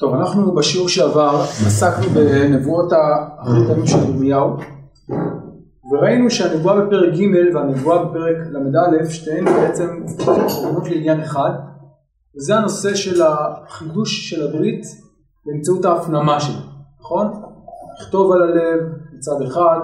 טוב, 0.00 0.14
אנחנו 0.14 0.54
בשיעור 0.54 0.88
שעבר 0.88 1.42
עסקנו 1.66 2.06
בנבואות 2.14 2.92
האחרית 2.92 3.68
הימים 3.68 3.86
של 3.86 3.98
ירמיהו 3.98 4.56
וראינו 5.92 6.30
שהנבואה 6.30 6.80
בפרק 6.80 7.14
ג' 7.14 7.54
והנבואה 7.54 8.04
בפרק 8.04 8.36
ל"א 8.50 9.10
שתיהן 9.10 9.44
בעצם 9.44 10.04
מכוונות 10.04 10.88
לעניין 10.90 11.20
אחד 11.20 11.50
וזה 12.36 12.56
הנושא 12.56 12.94
של 12.94 13.22
החידוש 13.22 14.30
של 14.30 14.48
הברית 14.48 14.86
באמצעות 15.46 15.84
ההפנמה 15.84 16.40
שלה, 16.40 16.60
נכון? 17.00 17.42
לכתוב 18.00 18.32
על 18.32 18.42
הלב 18.42 18.80
מצד 19.12 19.42
אחד, 19.46 19.78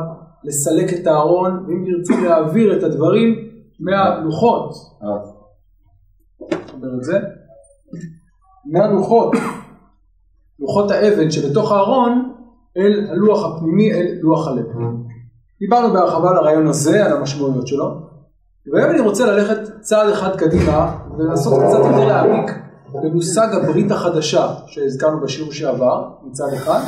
לסלק 0.44 1.00
את 1.00 1.06
הארון 1.06 1.64
ואם 1.68 1.84
תרצו 1.86 2.24
להעביר 2.24 2.78
את 2.78 2.82
הדברים 2.82 3.34
מהלוחות 3.80 4.70
נחבר 6.50 6.94
את 6.98 7.04
זה 7.04 7.18
מהלוחות 8.64 9.32
לוחות 10.60 10.90
האבן 10.90 11.30
שבתוך 11.30 11.72
הארון 11.72 12.32
אל 12.76 13.06
הלוח 13.10 13.44
הפנימי, 13.44 13.92
אל 13.92 14.06
לוח 14.20 14.48
הלב. 14.48 14.66
דיברנו 15.60 15.92
בהרחבה 15.92 16.30
על 16.30 16.36
הרעיון 16.36 16.66
הזה, 16.66 17.06
על 17.06 17.12
המשמעויות 17.12 17.66
שלו, 17.66 18.06
והיום 18.72 18.90
אני 18.90 19.00
רוצה 19.00 19.26
ללכת 19.26 19.80
צעד 19.80 20.08
אחד 20.08 20.36
קדימה 20.36 20.98
ולנסות 21.18 21.54
קצת 21.62 21.78
יותר 21.78 22.06
להעמיק 22.06 22.50
במושג 23.02 23.48
הברית 23.52 23.90
החדשה 23.90 24.54
שהזכרנו 24.66 25.20
בשיעור 25.20 25.52
שעבר, 25.52 26.08
מצד 26.22 26.52
אחד, 26.54 26.80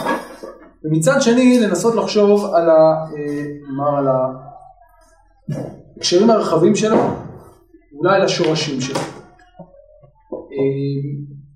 ומצד 0.85 1.23
שני 1.23 1.61
לנסות 1.61 1.95
לחשוב 1.95 2.55
על, 2.55 2.71
ה, 2.71 2.75
אה, 3.17 3.99
על 3.99 4.09
ההקשרים 5.97 6.31
הרחבים 6.31 6.75
שלו, 6.75 6.97
אולי 7.99 8.17
על 8.17 8.23
השורשים 8.23 8.81
שלו. 8.81 9.01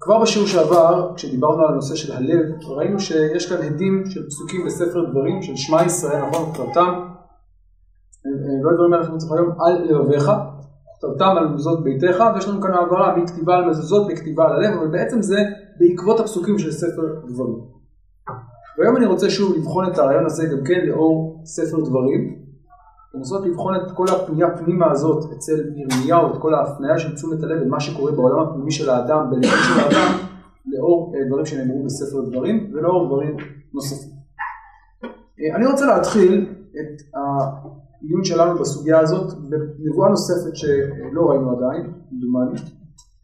כבר 0.04 0.22
בשיעור 0.22 0.48
שעבר, 0.48 1.12
כשדיברנו 1.16 1.62
על 1.62 1.72
הנושא 1.72 1.94
של 1.94 2.12
הלב, 2.12 2.46
ראינו 2.66 3.00
שיש 3.00 3.52
כאן 3.52 3.62
עדים 3.62 4.02
של 4.06 4.26
פסוקים 4.26 4.66
בספר 4.66 5.10
דברים 5.10 5.42
של 5.42 5.56
שמע 5.56 5.84
ישראל, 5.84 6.22
נכון? 6.28 6.52
כתבתם, 6.54 6.90
לא 8.62 8.70
הדברים 8.70 8.92
האלה 8.92 9.02
שאנחנו 9.02 9.18
צריכים 9.18 9.36
היום, 9.36 9.50
על 9.60 9.84
לבביך, 9.84 10.30
כתבתם 10.98 11.36
על 11.38 11.48
מזוזות 11.48 11.84
ביתך, 11.84 12.24
ויש 12.34 12.48
לנו 12.48 12.60
כאן 12.60 12.70
העברה 12.70 13.16
מכתיבה 13.16 13.54
על 13.54 13.64
מזוזות 13.70 14.12
לכתיבה 14.12 14.44
על 14.44 14.52
הלב, 14.52 14.78
אבל 14.78 14.88
בעצם 14.88 15.22
זה 15.22 15.42
בעקבות 15.80 16.20
הפסוקים 16.20 16.58
של 16.58 16.72
ספר 16.72 17.02
דברים. 17.28 17.60
והיום 18.78 18.96
אני 18.96 19.06
רוצה 19.06 19.30
שוב 19.30 19.56
לבחון 19.56 19.92
את 19.92 19.98
הרעיון 19.98 20.26
הזה 20.26 20.46
גם 20.46 20.64
כן 20.64 20.86
לאור 20.86 21.42
ספר 21.44 21.80
דברים, 21.80 22.41
לנסות 23.14 23.46
לבחון 23.46 23.74
את 23.76 23.90
כל 23.96 24.06
הפנייה 24.08 24.56
פנימה 24.56 24.90
הזאת 24.90 25.32
אצל 25.32 25.72
ירמיהו, 25.76 26.34
את 26.34 26.40
כל 26.40 26.54
ההפניה 26.54 26.98
של 26.98 27.14
תשומת 27.14 27.42
הלב 27.42 27.62
ומה 27.66 27.80
שקורה 27.80 28.12
בעולם 28.12 28.48
הפנימי 28.48 28.70
של 28.70 28.90
האדם, 28.90 29.30
בלבו 29.30 29.46
של 29.46 29.80
האדם, 29.80 30.18
לאור 30.66 31.12
אה, 31.14 31.28
דברים 31.28 31.46
שנאמרו 31.46 31.84
בספר 31.84 32.20
דברים 32.30 32.70
ולאור 32.74 33.06
דברים 33.06 33.36
נוספים. 33.74 34.12
אה, 35.04 35.56
אני 35.56 35.66
רוצה 35.66 35.86
להתחיל 35.86 36.54
את 36.70 37.02
העיון 37.14 38.24
שלנו 38.24 38.58
בסוגיה 38.60 38.98
הזאת 38.98 39.32
בנבואה 39.78 40.08
נוספת 40.08 40.56
שלא 40.56 41.30
ראינו 41.30 41.50
עדיין, 41.50 41.92
כמדומני, 42.10 42.60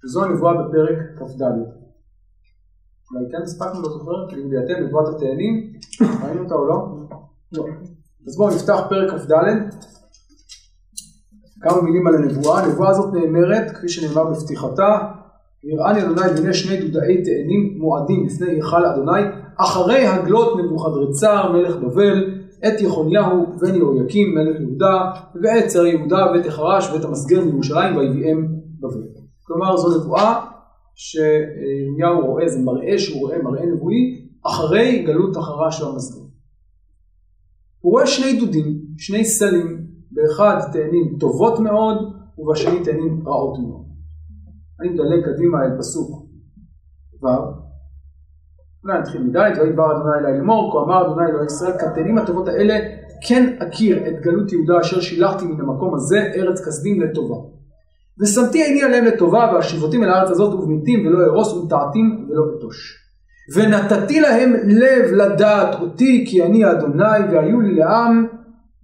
וזו 0.04 0.24
הנבואה 0.24 0.52
בפרק 0.52 0.98
כ"ד. 1.18 1.42
אולי 3.10 3.32
כן 3.32 3.42
הספקנו, 3.42 3.82
לא 3.82 3.88
זוכר, 3.88 4.36
אם 4.36 4.50
בידיעתם 4.50 4.84
נבואת 4.84 5.14
התאנים, 5.14 5.72
ראינו 6.24 6.42
אותה 6.42 6.54
או 6.54 6.66
לא? 6.66 6.86
לא. 7.52 7.64
אז 8.28 8.36
בואו 8.36 8.54
נפתח 8.54 8.80
פרק 8.88 9.10
כ"ד, 9.10 9.32
כמה 11.60 11.82
מילים 11.82 12.06
על 12.06 12.14
הנבואה. 12.14 12.62
הנבואה 12.62 12.90
הזאת 12.90 13.14
נאמרת, 13.14 13.70
כפי 13.70 13.88
שנאמר 13.88 14.24
בפתיחתה, 14.30 14.98
נראני 15.64 16.02
אדוני 16.02 16.20
והנה 16.20 16.54
שני 16.54 16.76
דודאי 16.76 17.22
תאנים 17.22 17.78
מועדים 17.78 18.26
לפני 18.26 18.50
היכל 18.50 18.84
אדוני, 18.84 19.20
אחרי 19.56 20.06
הגלות 20.06 20.58
נבוכדרצר 20.58 21.52
מלך 21.52 21.76
בבל, 21.76 22.40
את 22.68 22.80
יחוניהו 22.80 23.46
בן 23.60 23.74
יהויקים 23.74 24.34
מלך 24.34 24.60
יהודה, 24.60 25.10
ואת 25.42 25.70
שר 25.70 25.86
יהודה 25.86 26.26
ואת 26.34 26.46
החרש 26.46 26.90
ואת 26.92 27.04
המסגר 27.04 27.44
מירושלים 27.44 27.96
ויביאם 27.96 28.46
בבל. 28.80 29.02
כלומר 29.46 29.76
זו 29.76 30.00
נבואה 30.00 30.44
שירמיהו 30.94 32.26
רואה, 32.26 32.48
זה 32.48 32.58
מראה 32.64 32.98
שהוא 32.98 33.20
רואה 33.20 33.42
מראה 33.42 33.66
נבואי, 33.66 34.26
אחרי 34.46 35.04
גלות 35.06 35.36
החרש 35.36 35.82
והמסגר. 35.82 36.27
הוא 37.80 37.92
רואה 37.92 38.06
שני 38.06 38.40
דודים, 38.40 38.78
שני 38.98 39.24
סלים, 39.24 39.86
באחד 40.10 40.58
תאנים 40.72 41.16
טובות 41.20 41.58
מאוד 41.58 41.96
ובשני 42.38 42.84
תאנים 42.84 43.22
רעות 43.26 43.58
מאוד. 43.58 43.86
אני 44.80 44.88
מדלג 44.88 45.24
קדימה 45.24 45.64
אל 45.64 45.78
פסוק 45.78 46.10
ו', 47.22 47.26
אולי 48.84 48.98
נתחיל 49.00 49.22
מד' 49.22 49.36
ויהי 49.36 49.72
דבר 49.72 49.92
אדוני 49.92 50.18
אלי 50.18 50.38
לאמור, 50.38 50.72
כה 50.72 50.78
אמר 50.78 51.06
אדוני 51.06 51.26
אלוהי 51.30 51.46
ישראל, 51.46 51.72
כתאנים 51.78 52.18
הטובות 52.18 52.48
האלה 52.48 52.74
כן 53.28 53.56
אכיר 53.58 54.08
את 54.08 54.20
גלות 54.20 54.52
יהודה 54.52 54.80
אשר 54.80 55.00
שילחתי 55.00 55.44
מן 55.46 55.60
המקום 55.60 55.94
הזה, 55.94 56.18
ארץ 56.34 56.60
כסדים 56.66 57.00
לטובה. 57.00 57.36
ושמתי 58.20 58.62
עיני 58.62 58.82
עליהם 58.82 59.04
לטובה, 59.04 59.50
והשיבותים 59.54 60.04
אל 60.04 60.10
הארץ 60.10 60.30
הזאת 60.30 60.54
ובניתים 60.54 61.06
ולא 61.06 61.26
ארוס 61.26 61.52
ונטעתים 61.52 62.26
ולא 62.30 62.42
אטוש. 62.58 63.07
ונתתי 63.54 64.20
להם 64.20 64.52
לב 64.66 65.12
לדעת 65.12 65.80
אותי 65.80 66.24
כי 66.28 66.44
אני 66.44 66.70
אדוני 66.70 67.32
והיו 67.32 67.60
לי 67.60 67.74
לעם 67.74 68.26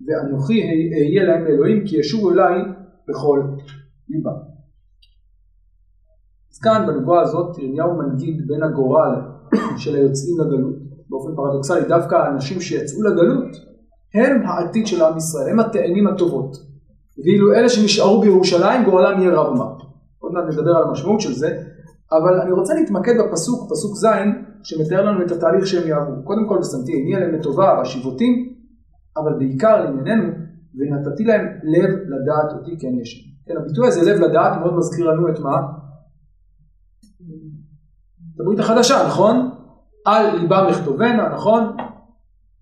ואנוכי 0.07 0.63
אהיה 0.63 1.25
להם 1.25 1.45
לאלוהים 1.45 1.87
כי 1.87 1.97
ישובו 1.97 2.31
אליי 2.31 2.63
בכל 3.09 3.43
ליבם. 4.09 4.31
אז 6.53 6.59
כאן 6.59 6.87
בנבואה 6.87 7.21
הזאת 7.21 7.59
ירמיהו 7.59 7.97
מנגיד 7.99 8.47
בין 8.47 8.63
הגורל 8.63 9.15
של 9.77 9.95
היוצאים 9.95 10.41
לגלות 10.41 10.75
באופן 11.09 11.37
פרדוקסלי 11.37 11.89
דווקא 11.89 12.15
האנשים 12.15 12.61
שיצאו 12.61 13.03
לגלות 13.03 13.57
הם 14.15 14.47
העתיד 14.47 14.87
של 14.87 15.03
עם 15.03 15.17
ישראל 15.17 15.51
הם 15.51 15.61
התאנים 15.61 16.07
הטובות 16.07 16.57
ואילו 17.19 17.53
אלה 17.53 17.69
שנשארו 17.69 18.21
בירושלים 18.21 18.85
גורלם 18.85 19.21
יהיה 19.21 19.35
רב 19.35 19.55
מה. 19.57 19.65
עוד 20.19 20.33
מעט 20.33 20.45
נדבר 20.49 20.77
על 20.77 20.83
המשמעות 20.89 21.21
של 21.21 21.33
זה 21.33 21.63
אבל 22.13 22.41
אני 22.41 22.53
רוצה 22.53 22.75
להתמקד 22.75 23.13
בפסוק, 23.21 23.71
פסוק 23.71 23.97
ז', 23.97 24.07
שמתאר 24.65 25.05
לנו 25.05 25.27
את 25.27 25.31
התהליך 25.31 25.67
שהם 25.67 25.89
יעברו. 25.89 26.25
קודם 26.25 26.49
כל, 26.49 26.59
ושמתי 26.59 26.93
עיני 26.93 27.15
עליהם 27.15 27.35
לטובה 27.35 27.75
והשיבותים, 27.79 28.55
אבל 29.17 29.39
בעיקר 29.39 29.85
לענייננו, 29.85 30.33
ונתתי 30.79 31.25
להם 31.25 31.47
לב 31.63 31.91
לדעת 31.91 32.53
אותי 32.59 32.79
כן 32.81 33.01
יש. 33.03 33.35
כן, 33.47 33.57
הביטוי 33.57 33.89
הזה, 33.89 34.13
לב 34.13 34.21
לדעת, 34.21 34.59
מאוד 34.61 34.77
מזכיר 34.77 35.11
לנו 35.11 35.29
את 35.29 35.39
מה? 35.39 35.57
את 38.35 38.41
הברית 38.41 38.59
החדשה, 38.59 39.07
נכון? 39.07 39.51
על 40.07 40.37
ליבם 40.37 40.67
יכתובנה, 40.71 41.29
נכון? 41.29 41.77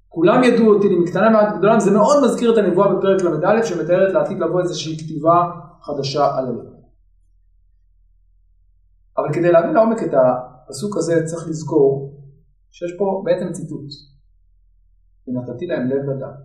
כולם 0.08 0.42
ידעו 0.44 0.74
אותי, 0.74 0.88
מקטנה 0.96 1.30
מעט 1.30 1.56
גדולה, 1.56 1.80
זה 1.80 1.90
מאוד 1.90 2.24
מזכיר 2.24 2.52
את 2.52 2.58
הנבואה 2.58 2.94
בפרק 2.94 3.22
ל"א, 3.22 3.62
שמתארת 3.62 4.14
לעתיד 4.14 4.38
לבוא 4.38 4.60
איזושהי 4.60 4.98
כתיבה 4.98 5.50
חדשה 5.82 6.36
על 6.36 6.46
הלב. 6.46 6.72
אבל 9.18 9.32
כדי 9.32 9.52
להבין 9.52 9.74
לעומק 9.74 10.02
את 10.02 10.14
הפסוק 10.72 10.96
הזה 10.96 11.14
צריך 11.24 11.48
לזכור 11.48 11.90
שיש 12.70 12.92
פה 12.98 13.22
בעצם 13.24 13.52
ציטוט. 13.52 13.88
ונתתי 15.26 15.66
להם 15.66 15.84
לב 15.90 16.02
לדעת. 16.10 16.44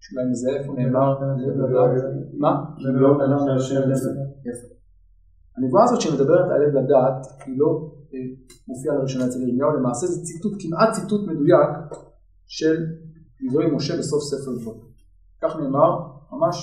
שאולי 0.00 0.24
מזה 0.30 0.50
איפה 0.58 0.72
נאמר 0.72 1.08
לב 1.44 1.54
לדעת? 1.64 1.90
מה? 2.38 2.52
הנבואה 5.56 5.84
הזאת 5.84 6.00
שמדברת 6.00 6.48
על 6.52 6.58
לב 6.62 6.74
לדעת 6.78 7.26
היא 7.46 7.54
לא 7.58 7.68
אה, 8.14 8.18
מופיעה 8.68 8.94
לראשונה 8.94 9.26
אצל 9.26 9.42
ירמיהו, 9.42 9.70
למעשה 9.76 10.06
זה 10.06 10.22
ציטוט, 10.22 10.52
כמעט 10.62 10.92
ציטוט 10.92 11.28
מדויק 11.28 11.70
של 12.46 12.76
דברי 13.48 13.66
משה 13.76 13.98
בסוף 13.98 14.22
ספר 14.22 14.52
דברים. 14.60 14.84
כך 15.42 15.56
נאמר 15.56 15.90
ממש 16.32 16.56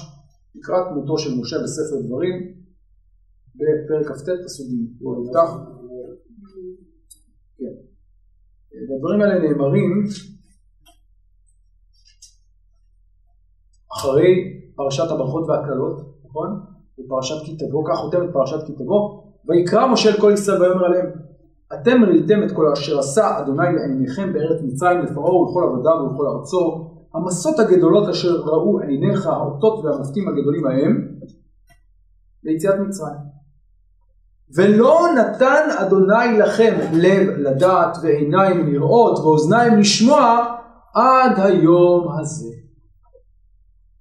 לקראת 0.56 0.86
מותו 0.96 1.18
של 1.18 1.30
משה 1.42 1.56
בספר 1.64 2.08
דברים, 2.08 2.61
בפרק 3.56 4.08
כ"ט 4.08 4.30
פסוק 4.46 4.68
ג', 4.68 5.04
הוא 5.04 5.26
נפתח. 5.26 5.50
כן. 7.58 7.92
והדברים 8.90 9.22
האלה 9.22 9.40
נאמרים 9.40 10.04
אחרי 13.94 14.62
פרשת 14.76 15.12
הברכות 15.12 15.50
והקללות, 15.50 16.02
נכון? 16.26 16.60
בפרשת 17.00 17.36
כי 17.46 17.58
תבוא, 17.58 17.84
כך 17.90 17.98
חותמת 17.98 18.34
פרשת 18.34 18.66
כי 18.68 18.74
תבוא, 18.74 19.24
ויקרא 19.46 19.94
משה 19.94 20.10
אל 20.10 20.22
כל 20.22 20.32
ישראל 20.34 20.62
ויאמר 20.62 20.86
עליהם, 20.86 21.06
אתם 21.74 22.04
ראיתם 22.04 22.44
את 22.44 22.52
כל 22.56 22.72
אשר 22.72 23.00
עשה 23.00 23.40
אדוני 23.40 23.76
לעיניכם 23.76 24.34
בארץ 24.34 24.62
מצרים 24.62 25.00
לפרעה 25.00 25.36
ולכל 25.36 25.64
עבדיו 25.64 25.94
ולכל 25.94 26.28
ארצו, 26.28 26.92
המסות 27.14 27.60
הגדולות 27.60 28.10
אשר 28.10 28.36
ראו 28.36 28.80
עיניך, 28.80 29.28
האותות 29.28 29.86
והמופתים 29.86 30.28
הגדולים 30.28 30.68
ההם, 30.68 31.18
ליציאת 32.44 32.76
מצרים. 32.80 33.41
ולא 34.56 35.08
נתן 35.18 35.70
אדוני 35.78 36.38
לכם 36.40 36.80
לב 36.94 37.30
לדעת 37.38 37.98
ועיניים 38.04 38.68
לראות 38.68 39.20
ואוזניים 39.20 39.78
לשמוע 39.78 40.56
עד 40.96 41.40
היום 41.40 42.08
הזה. 42.20 42.56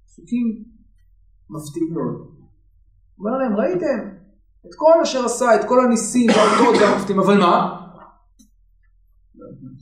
פסוקים 0.05 0.63
מפתיעים 1.49 1.93
מאוד. 1.93 2.31
אומר 3.19 3.37
להם 3.37 3.55
ראיתם 3.55 4.09
את 4.65 4.71
כל 4.75 5.01
אשר 5.03 5.25
עשה 5.25 5.55
את 5.55 5.63
כל 5.67 5.85
הניסים 5.85 6.29
והאותות 6.29 6.75
והמופתים 6.81 7.19
אבל 7.19 7.37
מה? 7.37 7.77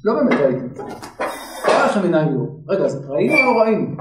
לא 0.05 0.13
באמת 0.13 0.39
ראיתם. 0.39 0.83
היה 1.65 1.85
לכם 1.85 2.03
עיניים 2.03 2.33
לא. 2.33 2.45
רגע, 2.67 2.85
אז 2.85 3.05
ראינו 3.09 3.49
או 3.49 3.53
לא 3.53 3.61
ראינו? 3.61 3.95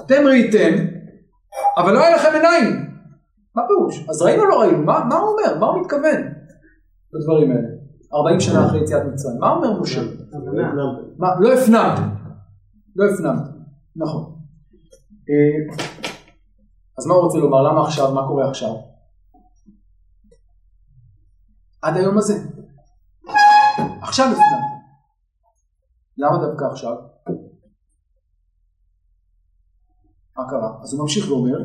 אתם 0.00 0.26
ראיתם, 0.26 0.84
אבל 1.76 1.92
לא 1.92 1.98
היה 1.98 2.16
לכם 2.16 2.28
עיניים. 2.34 2.87
מה 3.58 3.66
פירוש? 3.66 4.08
אז 4.08 4.22
ראינו 4.22 4.44
לא 4.44 4.60
ראינו? 4.60 4.84
מה, 4.84 5.04
מה 5.04 5.16
הוא 5.18 5.28
אומר? 5.28 5.58
מה 5.60 5.66
הוא 5.66 5.80
מתכוון 5.80 6.22
בדברים 7.12 7.50
האלה? 7.50 7.68
40 8.14 8.40
שנה 8.40 8.66
אחרי 8.66 8.82
יציאת 8.82 9.02
מצרים. 9.12 9.38
מה 9.40 9.50
אומר 9.50 9.80
משה? 9.80 10.00
מה, 11.18 11.28
לא 11.40 11.52
הפנמתם. 11.52 12.02
לא 12.96 13.04
הפנמתם. 13.04 13.58
נכון. 13.96 14.34
אז 16.98 17.06
מה 17.06 17.14
הוא 17.14 17.22
רוצה 17.22 17.38
לומר? 17.38 17.62
למה 17.62 17.86
עכשיו? 17.86 18.14
מה 18.14 18.26
קורה 18.28 18.48
עכשיו? 18.48 18.74
עד 21.82 21.96
היום 21.96 22.18
הזה. 22.18 22.34
עכשיו 24.02 24.26
הפנמתם. 24.26 24.78
למה 26.18 26.46
דווקא 26.46 26.64
עכשיו? 26.64 26.94
מה 30.36 30.50
קרה? 30.50 30.78
אז 30.82 30.92
הוא 30.92 31.02
ממשיך 31.02 31.30
ואומר, 31.30 31.58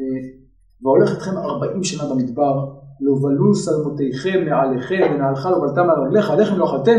אה, 0.00 0.39
והולך 0.82 1.16
אתכם 1.16 1.36
ארבעים 1.36 1.84
שנה 1.84 2.04
במדבר, 2.10 2.74
להובלו 3.00 3.54
שלמותיכם 3.54 4.44
מעליכם 4.44 5.14
ונעלך 5.14 5.46
להובלתם 5.46 5.90
על 5.90 6.06
רגליך, 6.06 6.30
לחם 6.38 6.56
לא 6.56 6.64
אכלתם, 6.64 6.98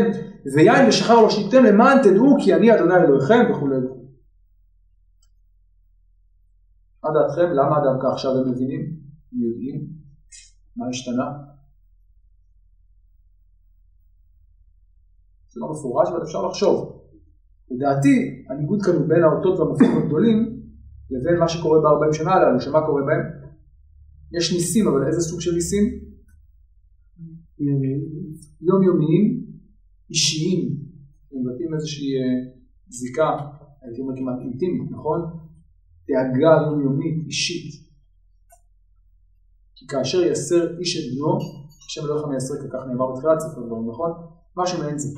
ויין 0.54 0.88
ושחר 0.88 1.22
לא 1.22 1.30
שתיתם 1.30 1.64
למען 1.64 1.98
תדעו 2.02 2.36
כי 2.44 2.54
אני 2.54 2.74
אדוני 2.74 2.94
אלוהיכם 2.94 3.50
וכולי. 3.50 3.76
מה 7.04 7.10
דעתכם? 7.14 7.52
למה 7.52 7.80
דווקא 7.84 8.06
עכשיו 8.06 8.30
הם 8.30 8.50
מבינים? 8.50 8.80
הם 9.32 9.40
יודעים? 9.42 9.86
מה 10.76 10.88
השתנה? 10.88 11.24
זה 15.48 15.60
לא 15.60 15.70
מפורש, 15.70 16.08
אבל 16.08 16.22
אפשר 16.22 16.46
לחשוב. 16.46 17.02
לדעתי, 17.70 18.44
הניגוד 18.50 18.82
כאן 18.82 18.94
הוא 18.94 19.08
בין 19.08 19.24
האותות 19.24 19.58
והמופעים 19.58 19.98
הגדולים 19.98 20.62
לבין 21.10 21.40
מה 21.40 21.48
שקורה 21.48 21.80
בארבעים 21.80 22.12
שנה 22.12 22.32
הללו, 22.32 22.60
שמה 22.60 22.86
קורה 22.86 23.02
בהם? 23.06 23.41
יש 24.38 24.52
ניסים, 24.52 24.88
אבל 24.88 25.06
איזה 25.06 25.20
סוג 25.20 25.40
של 25.40 25.54
ניסים? 25.54 25.84
יומיומיים, 28.60 29.46
אישיים, 30.10 30.76
מבטאים 31.32 31.74
איזושהי 31.74 32.08
אה, 32.14 32.52
זיקה, 32.88 33.30
הייתי 33.82 34.00
אומר 34.00 34.14
כמעט 34.16 34.38
אינטימית, 34.40 34.90
נכון? 34.90 35.20
דאגה 36.08 36.52
יומיומית, 36.70 37.26
אישית. 37.26 37.82
כי 39.76 39.86
כאשר 39.88 40.22
יסר 40.22 40.78
איש 40.78 40.96
את 40.96 41.14
בנו, 41.14 41.38
השם 41.86 42.00
אלוהיך 42.04 42.26
מייסר 42.26 42.54
כך 42.72 42.80
נאמר 42.88 43.12
בתחילת 43.12 43.40
ספר 43.40 43.66
דברים, 43.66 43.88
נכון? 43.90 44.10
משהו 44.56 44.78
מעין 44.78 44.98
זה. 44.98 45.08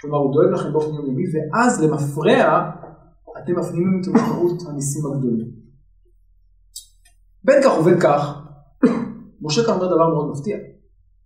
כלומר, 0.00 0.18
הוא 0.18 0.32
דואג 0.32 0.54
לכם 0.54 0.72
באופן 0.72 0.94
יומיומי, 0.94 1.24
ואז 1.32 1.82
למפרע 1.82 2.70
אתם 3.38 3.58
מפנימים 3.60 4.00
את 4.00 4.08
משמעות 4.08 4.62
הניסים 4.68 5.06
הגדולים. 5.06 5.67
בין 7.48 7.62
כך 7.64 7.78
ובין 7.80 8.00
כך, 8.00 8.40
משה 9.42 9.64
כאן 9.64 9.74
אומר 9.74 9.86
דבר 9.86 10.08
מאוד 10.14 10.30
מפתיע. 10.30 10.56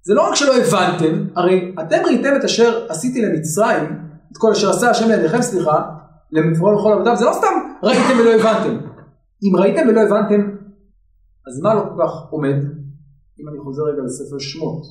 זה 0.03 0.15
לא 0.15 0.29
רק 0.29 0.35
שלא 0.35 0.53
הבנתם, 0.57 1.29
הרי 1.37 1.75
אתם 1.81 1.97
ראיתם 2.07 2.31
את 2.41 2.45
אשר 2.45 2.87
עשיתי 2.89 3.23
למצרים, 3.23 3.85
את 4.33 4.37
כל 4.37 4.51
אשר 4.51 4.71
עשה 4.71 4.91
השם 4.91 5.09
לידיכם, 5.09 5.43
סליחה, 5.43 5.91
למפרעו 6.33 6.73
לכל 6.73 6.93
עבודיו, 6.93 7.17
זה 7.17 7.25
לא 7.25 7.33
סתם 7.33 7.55
ראיתם 7.83 8.21
ולא 8.21 8.31
הבנתם. 8.35 8.87
אם 9.43 9.57
ראיתם 9.57 9.89
ולא 9.89 10.01
הבנתם, 10.01 10.41
אז 11.47 11.61
מה 11.63 11.75
לא 11.75 11.81
כל 11.81 12.03
כך 12.03 12.31
עומד? 12.31 12.57
אם 13.41 13.49
אני 13.49 13.59
חוזר 13.65 13.83
רגע 13.83 14.03
לספר 14.03 14.39
שמות. 14.39 14.83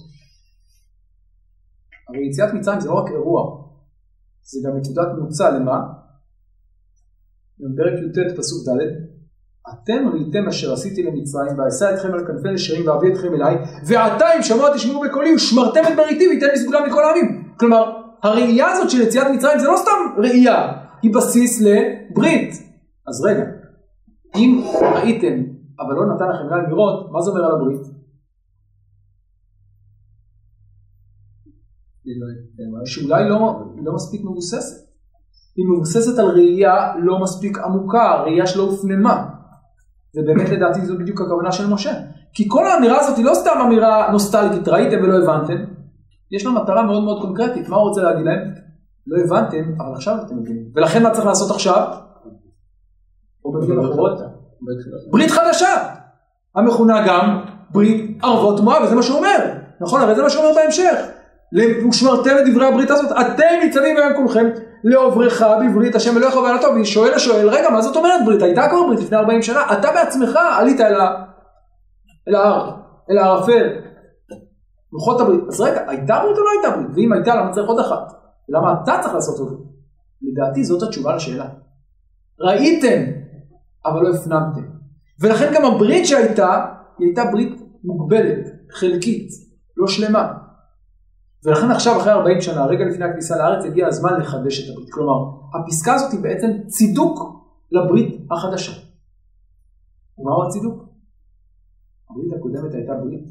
הרי 2.10 2.28
יציאת 2.28 2.54
מצרים 2.54 2.80
זה 2.80 2.90
לא 2.90 2.94
רק 2.94 3.12
אירוע, 3.12 3.42
זה 4.44 4.60
גם 4.66 4.78
נקודת 4.78 5.08
מוצא 5.20 5.50
למה? 5.50 5.78
בפרק 7.60 7.94
י"ט 7.94 8.38
פסוק 8.38 8.68
ד' 8.68 9.11
אתם 9.70 10.08
ראיתם 10.14 10.48
אשר 10.48 10.74
עשיתי 10.74 11.04
למצרים 11.04 11.60
ואשא 11.60 11.94
אתכם 11.94 12.14
על 12.14 12.28
כנפי 12.28 12.52
נשרים 12.54 12.88
ואביא 12.88 13.14
אתכם 13.14 13.34
אליי 13.34 13.56
ועתה 13.88 14.26
אם 14.38 14.44
שמוע 14.44 14.74
תשמעו 14.76 15.02
בקולי 15.02 15.36
ושמרתם 15.36 15.82
את 15.92 15.96
בריתי 15.98 16.28
וייתן 16.28 16.48
לי 16.48 16.58
סגולה 16.58 16.88
מכל 16.88 17.04
העמים 17.04 17.54
כלומר 17.60 17.98
הראייה 18.24 18.72
הזאת 18.72 18.90
של 18.90 19.02
יציאת 19.02 19.28
מצרים 19.36 19.60
זה 19.60 19.68
לא 19.68 19.76
סתם 19.78 20.22
ראייה 20.22 20.72
היא 21.02 21.14
בסיס 21.16 21.62
לברית 21.62 22.54
אז 23.08 23.26
רגע 23.26 23.44
אם 24.36 24.64
ראיתם 24.82 25.44
אבל 25.80 25.94
לא 25.96 26.16
נתן 26.16 26.26
לכם 26.30 26.50
גל 26.50 26.70
לראות 26.70 27.12
מה 27.12 27.22
זה 27.22 27.30
אומר 27.30 27.46
על 27.46 27.52
הברית? 27.52 27.82
שאולי 32.86 33.30
לא, 33.30 33.64
לא 33.84 33.94
מספיק 33.94 34.22
מבוססת 34.22 34.92
היא 35.56 35.66
מבוססת 35.66 36.20
על 36.20 36.26
ראייה 36.26 36.96
לא 37.04 37.20
מספיק 37.20 37.58
עמוקה, 37.58 38.22
ראייה 38.24 38.48
שלא 38.48 38.64
הופנמה. 38.64 39.41
ובאמת 40.16 40.50
לדעתי 40.50 40.82
זו 40.82 40.98
בדיוק 40.98 41.22
הכוונה 41.22 41.52
של 41.52 41.68
משה. 41.68 41.94
כי 42.34 42.46
כל 42.48 42.68
האמירה 42.68 43.00
הזאת 43.00 43.18
היא 43.18 43.26
לא 43.26 43.34
סתם 43.34 43.60
אמירה 43.66 44.12
נוסטלגית, 44.12 44.68
ראיתם 44.68 45.04
ולא 45.04 45.24
הבנתם, 45.24 45.64
יש 46.32 46.46
לה 46.46 46.52
מטרה 46.52 46.84
מאוד 46.84 47.04
מאוד 47.04 47.22
קונקרטית, 47.22 47.70
מה 47.70 47.76
הוא 47.76 47.88
רוצה 47.88 48.02
להגיד 48.02 48.26
להם? 48.26 48.40
לא 49.08 49.24
הבנתם, 49.24 49.64
אבל 49.80 49.94
עכשיו 49.94 50.16
אתם 50.26 50.38
מבינים. 50.38 50.64
ולכן 50.76 51.04
מה 51.04 51.12
צריך 51.12 51.26
לעשות 51.26 51.52
עכשיו? 51.52 51.88
או 53.46 53.52
במילים 53.52 53.80
אחרות? 53.80 54.20
ברית 55.12 55.32
חדשה, 55.32 55.68
המכונה 56.56 57.08
גם 57.08 57.42
ברית 57.72 58.24
ערבות 58.24 58.60
מואב, 58.60 58.82
וזה 58.84 58.96
מה 58.96 59.04
שהוא 59.04 59.18
אומר, 59.18 59.38
נכון? 59.82 60.02
הרי 60.02 60.16
זה 60.16 60.22
מה 60.22 60.30
שהוא 60.30 60.44
אומר 60.44 60.56
בהמשך. 60.56 60.96
ושמרתם 61.90 62.32
את 62.40 62.52
דברי 62.52 62.66
הברית 62.66 62.90
הזאת, 62.90 63.12
אתם 63.12 63.44
ניצבים 63.64 63.98
היום 63.98 64.14
כולכם 64.16 64.46
לעוברך 64.84 65.42
בברית 65.42 65.96
השם 65.96 66.18
אלוהיך 66.18 66.36
ועלתו, 66.36 66.68
ושואל 66.82 67.14
השואל, 67.14 67.50
רגע, 67.50 67.70
מה 67.70 67.82
זאת 67.82 67.96
אומרת 67.96 68.26
ברית? 68.26 68.42
הייתה 68.42 68.68
כבר 68.70 68.84
ברית 68.88 69.00
לפני 69.00 69.18
40 69.18 69.42
שנה, 69.42 69.62
אתה 69.74 69.92
בעצמך 69.92 70.40
עלית 70.60 70.80
אל, 70.82 72.36
ההר, 72.36 72.78
אל 73.12 73.18
הערפל, 73.18 73.68
לוחות 74.94 75.22
הברית. 75.22 75.42
אז 75.48 75.62
רגע, 75.62 75.90
הייתה 75.90 76.20
ברית 76.24 76.38
או 76.38 76.44
לא 76.44 76.50
הייתה 76.50 76.78
ברית? 76.78 76.96
ואם 76.96 77.14
הייתה, 77.14 77.36
למה 77.36 77.52
צריך 77.52 77.68
עוד 77.68 77.80
אחת? 77.80 78.14
למה 78.50 78.76
אתה 78.84 78.98
צריך 79.02 79.14
לעשות 79.14 79.38
זה? 79.38 79.56
לדעתי 80.22 80.64
זאת 80.64 80.84
התשובה 80.84 81.16
לשאלה. 81.16 81.50
ראיתם, 82.40 83.12
אבל 83.86 84.02
לא 84.02 84.16
הפנמתם. 84.16 84.62
ולכן 85.22 85.52
גם 85.56 85.66
הברית 85.66 86.06
שהייתה, 86.06 86.66
היא 87.00 87.08
הייתה 87.08 87.26
ברית 87.32 87.62
מוגבלת, 87.84 88.46
חלקית, 88.72 89.30
לא 89.78 89.88
שלמה. 89.88 90.34
ולכן 91.46 91.72
עכשיו 91.72 91.98
אחרי 92.02 92.12
40 92.12 92.42
שנה, 92.42 92.66
רגע 92.66 92.86
לפני 92.86 93.06
הכניסה 93.06 93.38
לארץ, 93.38 93.66
הגיע 93.66 93.88
הזמן 93.88 94.20
לחדש 94.20 94.60
את 94.60 94.74
הברית. 94.74 94.94
כלומר, 94.94 95.32
הפסקה 95.54 95.94
הזאת 95.94 96.12
היא 96.12 96.20
בעצם 96.20 96.48
צידוק 96.68 97.20
לברית 97.72 98.32
החדשה. 98.32 98.72
ומהו 100.18 100.48
הצידוק? 100.48 100.84
הברית 102.10 102.34
הקודמת 102.34 102.74
הייתה 102.74 102.94
ברית 102.94 103.26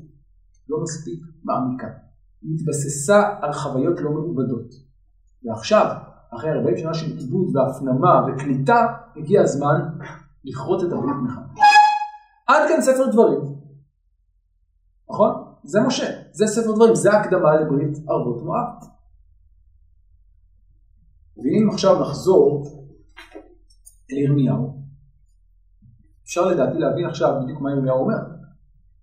לא 0.69 0.83
מספיק 0.83 1.25
מעמיקה. 1.45 1.87
היא 2.43 2.55
התבססה 2.55 3.23
על 3.41 3.53
חוויות 3.53 4.01
לא 4.01 4.11
מעובדות. 4.11 4.71
ועכשיו, 5.45 5.97
אחרי 6.35 6.51
40 6.51 6.77
שנה 6.77 6.95
של 6.95 7.17
עיבוד 7.17 7.57
והפנמה 7.57 8.27
וקליטה, 8.27 8.87
הגיע 9.17 9.43
הזמן 9.43 9.81
לכרות 10.45 10.85
את 10.85 10.93
הברית 10.93 11.17
מחדש. 11.25 11.59
עד 12.47 12.69
כאן 12.69 12.81
ספר 12.81 13.11
דברים. 13.13 13.41
נכון? 15.11 15.50
זה 15.65 15.81
משה, 15.87 16.05
זה 16.33 16.47
ספר 16.47 16.75
דברים, 16.75 16.95
זה 16.95 17.13
הקדמה 17.13 17.61
לברית 17.61 17.99
ערבות 18.09 18.43
מואב. 18.43 18.91
ואם 21.37 21.69
עכשיו 21.73 22.01
נחזור 22.01 22.67
לירמיהו, 24.11 24.81
אפשר 26.25 26.47
לדעתי 26.47 26.79
להבין 26.79 27.07
עכשיו 27.07 27.41
בדיוק 27.43 27.61
מה 27.61 27.71
ירמיהו 27.71 27.99
אומר. 27.99 28.17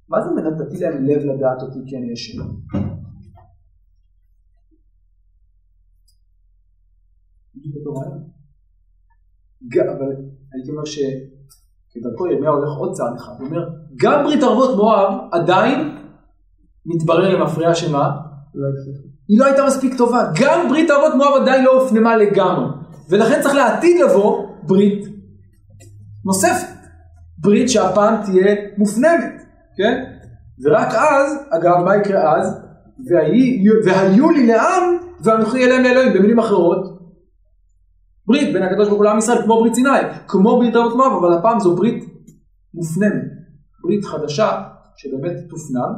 מה 0.10 0.18
זה 0.22 0.30
מנתתי 0.30 0.78
להם 0.78 1.04
לב 1.04 1.22
לדעת 1.22 1.62
אותי 1.62 1.80
כי 1.88 1.98
אני 1.98 2.14
אשם? 2.14 2.42
אבל 9.98 10.16
הייתי 10.54 10.72
אומר 10.72 10.86
שכדרכו 10.86 12.28
ירמיהו 12.28 12.56
הולך 12.56 12.78
עוד 12.78 12.94
צעד 12.94 13.16
אחד, 13.16 13.32
הוא 13.40 13.48
אומר, 13.48 13.70
גם 14.02 14.24
ברית 14.24 14.44
ערבות 14.44 14.78
מואב 14.78 15.30
עדיין 15.32 16.07
מתברר 16.88 17.30
למפריע 17.30 17.76
שמה? 17.76 18.12
היא 19.28 19.40
לא 19.40 19.46
הייתה 19.46 19.66
מספיק 19.66 19.98
טובה. 19.98 20.32
גם 20.42 20.70
ברית 20.70 20.92
אבות 20.92 21.14
מואב 21.16 21.42
עדיין 21.42 21.66
לא 21.66 21.82
הופנמה 21.82 22.18
לגמרי. 22.18 22.66
ולכן 23.10 23.42
צריך 23.42 23.56
לעתיד 23.56 24.02
לבוא 24.02 24.48
ברית 24.64 25.06
נוספת. 26.26 26.78
ברית 27.38 27.70
שהפעם 27.70 28.16
תהיה 28.26 28.56
מופנמת, 28.78 29.42
כן? 29.78 30.04
ורק 30.66 30.88
אז, 30.94 31.38
אגב, 31.50 31.84
מה 31.86 31.96
יקרה 31.96 32.38
אז? 32.38 32.58
והיו, 33.10 33.74
והיו 33.86 34.32
לי 34.32 34.48
לעם 34.48 34.98
ואנוכי 35.24 35.66
אליהם 35.66 35.84
לאלוהים. 35.84 36.14
במילים 36.14 36.40
אחרות, 36.40 37.00
ברית 38.28 38.54
בין 38.54 38.64
הקדוש 38.64 38.88
ברוך 38.88 38.98
הוא 38.98 39.06
לעם 39.06 39.18
ישראל, 39.18 39.42
כמו 39.42 39.60
ברית 39.60 39.76
סיני, 39.76 39.90
כמו 40.28 40.58
ברית 40.58 40.76
אבות 40.76 40.96
מואב, 40.96 41.12
אבל 41.12 41.34
הפעם 41.34 41.60
זו 41.60 41.76
ברית 41.76 42.04
מופנמת. 42.74 43.24
ברית 43.84 44.06
חדשה 44.06 44.64
שבאמת 44.98 45.34
תופנם, 45.50 45.94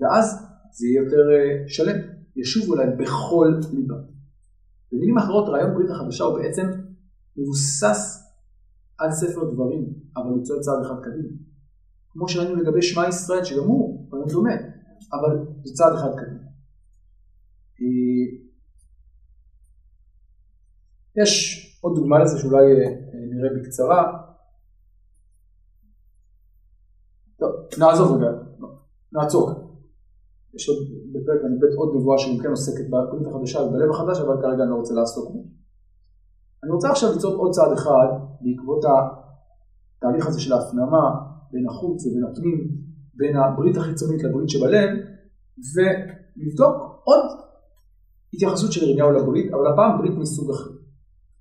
ואז 0.00 0.26
זה 0.72 0.86
יהיה 0.86 1.02
יותר 1.02 1.24
אה, 1.32 1.68
שלם, 1.68 1.98
ישובו 2.36 2.74
אליי 2.74 2.86
בכל 2.96 3.48
ליבה. 3.72 3.94
במילים 4.92 5.18
אחרות, 5.18 5.48
רעיון 5.48 5.74
ברית 5.74 5.90
החדשה 5.90 6.24
הוא 6.24 6.38
בעצם 6.38 6.66
מבוסס 7.36 8.26
על 8.98 9.12
ספר 9.12 9.44
דברים, 9.52 9.94
אבל 10.16 10.30
הוא 10.30 10.44
צועד 10.44 10.60
צעד 10.60 10.84
אחד 10.86 10.94
קדימה. 11.02 11.28
כמו 12.08 12.28
שראינו 12.28 12.56
לגבי 12.56 12.82
שמע 12.82 13.08
ישראל, 13.08 13.44
שגם 13.44 13.64
הוא 13.64 14.08
רעיון 14.12 14.28
דומה, 14.28 14.54
אבל 15.12 15.46
זה 15.64 15.74
צעד 15.74 15.92
אחד 15.94 16.10
קדימה. 16.16 16.42
אה, 17.80 18.46
יש 21.22 21.62
עוד 21.80 21.96
דוגמה 21.96 22.18
לזה 22.18 22.38
שאולי 22.38 22.64
אה, 22.64 22.90
נראה 23.30 23.50
בקצרה. 23.56 24.12
טוב, 27.38 27.50
נעזוב 27.78 28.16
רגע, 28.16 28.30
נעצור. 29.12 29.75
יש 30.56 30.68
עוד 30.68 30.78
בפרק 31.12 31.40
אני 31.46 31.56
בית 31.60 31.74
עוד 31.78 31.90
נבואה 31.96 32.18
שגם 32.18 32.38
כן 32.42 32.50
עוסקת 32.50 32.86
בברית 32.90 33.26
החדשה 33.26 33.60
ובלב 33.60 33.90
החדש, 33.90 34.18
אבל 34.20 34.36
כרגע 34.42 34.62
אני 34.62 34.70
לא 34.70 34.76
רוצה 34.76 34.94
לעסוק 34.94 35.26
בו. 35.32 35.40
אני 36.62 36.70
רוצה 36.72 36.90
עכשיו 36.90 37.12
ליצור 37.12 37.34
עוד 37.34 37.50
צעד 37.52 37.72
אחד 37.72 38.08
בעקבות 38.42 38.82
התהליך 38.84 40.26
הזה 40.26 40.40
של 40.40 40.52
ההפנמה 40.52 41.04
בין 41.52 41.68
החוץ 41.68 42.06
ובין 42.06 42.24
הפנים, 42.24 42.60
בין 43.14 43.36
הברית 43.36 43.76
החיצונית 43.76 44.22
לברית 44.22 44.48
שבלב, 44.48 44.90
ולבדוק 45.74 46.76
עוד 47.08 47.24
התייחסות 48.34 48.72
של 48.72 48.88
ירמיהו 48.88 49.10
לברית, 49.12 49.52
אבל 49.54 49.66
הפעם 49.72 49.98
ברית 49.98 50.18
מסוג 50.18 50.50
אחר. 50.50 50.70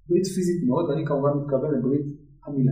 ברית 0.10 0.26
פיזית 0.26 0.68
מאוד, 0.68 0.90
ואני 0.90 1.06
כמובן 1.06 1.30
מתכוון 1.40 1.72
לברית 1.78 2.06
המילה. 2.46 2.72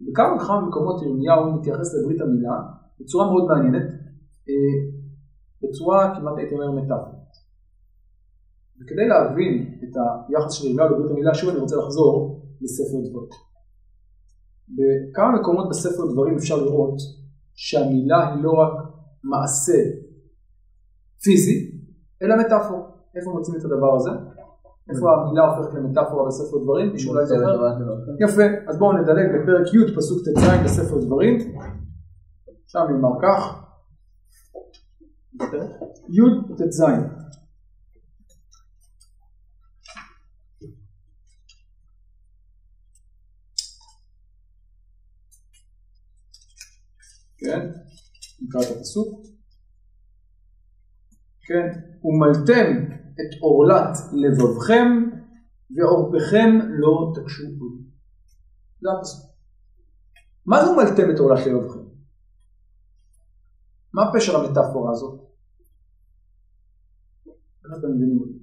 בכמה 0.00 0.36
וכמה 0.36 0.68
מקומות 0.68 1.02
ירמיהו 1.02 1.58
מתייחס 1.58 1.94
לברית 1.94 2.20
המילה 2.20 2.56
בצורה 3.00 3.26
מאוד 3.26 3.44
מעניינת, 3.44 3.88
אה, 4.48 4.93
בצורה 5.68 6.14
כמעט 6.16 6.34
הייתי 6.38 6.54
אומר 6.54 6.70
מטאפורית. 6.70 7.34
וכדי 8.80 9.08
להבין 9.08 9.78
את 9.84 9.96
היחס 10.28 10.52
של 10.52 10.66
ירמיהו 10.66 10.88
לברית 10.88 11.10
המילה, 11.10 11.34
שוב 11.34 11.50
אני 11.50 11.58
רוצה 11.58 11.76
לחזור 11.76 12.42
לספר 12.60 13.10
דברים. 13.10 13.28
בכמה 14.68 15.40
מקומות 15.40 15.68
בספר 15.68 16.12
דברים 16.12 16.36
אפשר 16.36 16.56
לראות 16.56 16.96
שהמילה 17.54 18.34
היא 18.34 18.42
לא 18.42 18.52
רק 18.52 18.72
מעשה 19.24 19.78
פיזי, 21.22 21.70
אלא 22.22 22.34
מטאפור. 22.40 22.78
איפה 23.16 23.30
מוצאים 23.30 23.56
את 23.56 23.64
הדבר 23.64 23.96
הזה? 23.96 24.10
איפה 24.90 25.06
המילה 25.12 25.42
הופכת 25.44 25.74
למטאפורה 25.74 26.26
בספר 26.26 26.58
דברים? 26.64 26.92
מישהו 26.92 27.12
אולי 27.12 27.26
זוכר? 27.26 27.54
יפה, 28.20 28.42
אז 28.68 28.78
בואו 28.78 28.92
נדלג 28.92 29.26
לפרק 29.34 29.74
י' 29.74 29.96
פסוק 29.96 30.18
ט"ז 30.24 30.64
בספר 30.64 30.98
דברים. 31.00 31.38
שם 32.66 32.80
נאמר 32.90 33.18
כך. 33.22 33.63
י' 35.34 36.54
ט"ז. 36.56 36.82
כן, 47.38 47.60
נקרא 48.42 48.60
את 48.60 48.76
הפסוק. 48.76 49.26
כן, 51.46 51.66
ומלתם 52.04 52.94
את 53.12 53.40
עורלת 53.40 53.96
לבבכם 54.12 54.86
ועורפכם 55.76 56.58
לא 56.70 57.12
תקשו 57.14 57.44
עוד. 57.58 57.82
זה 58.80 58.88
הפסוק. 58.98 59.30
מה 60.46 60.64
זה 60.64 60.70
ומלתם 60.70 61.10
את 61.14 61.18
עורלת 61.18 61.46
לבבכם? 61.46 61.84
מה 63.94 64.02
פשר 64.14 64.36
המטאפורה 64.36 64.92
הזאת? 64.92 65.23
איך 67.64 67.78
אתם 67.78 67.88
מבינים 67.94 68.20
אותי? 68.20 68.38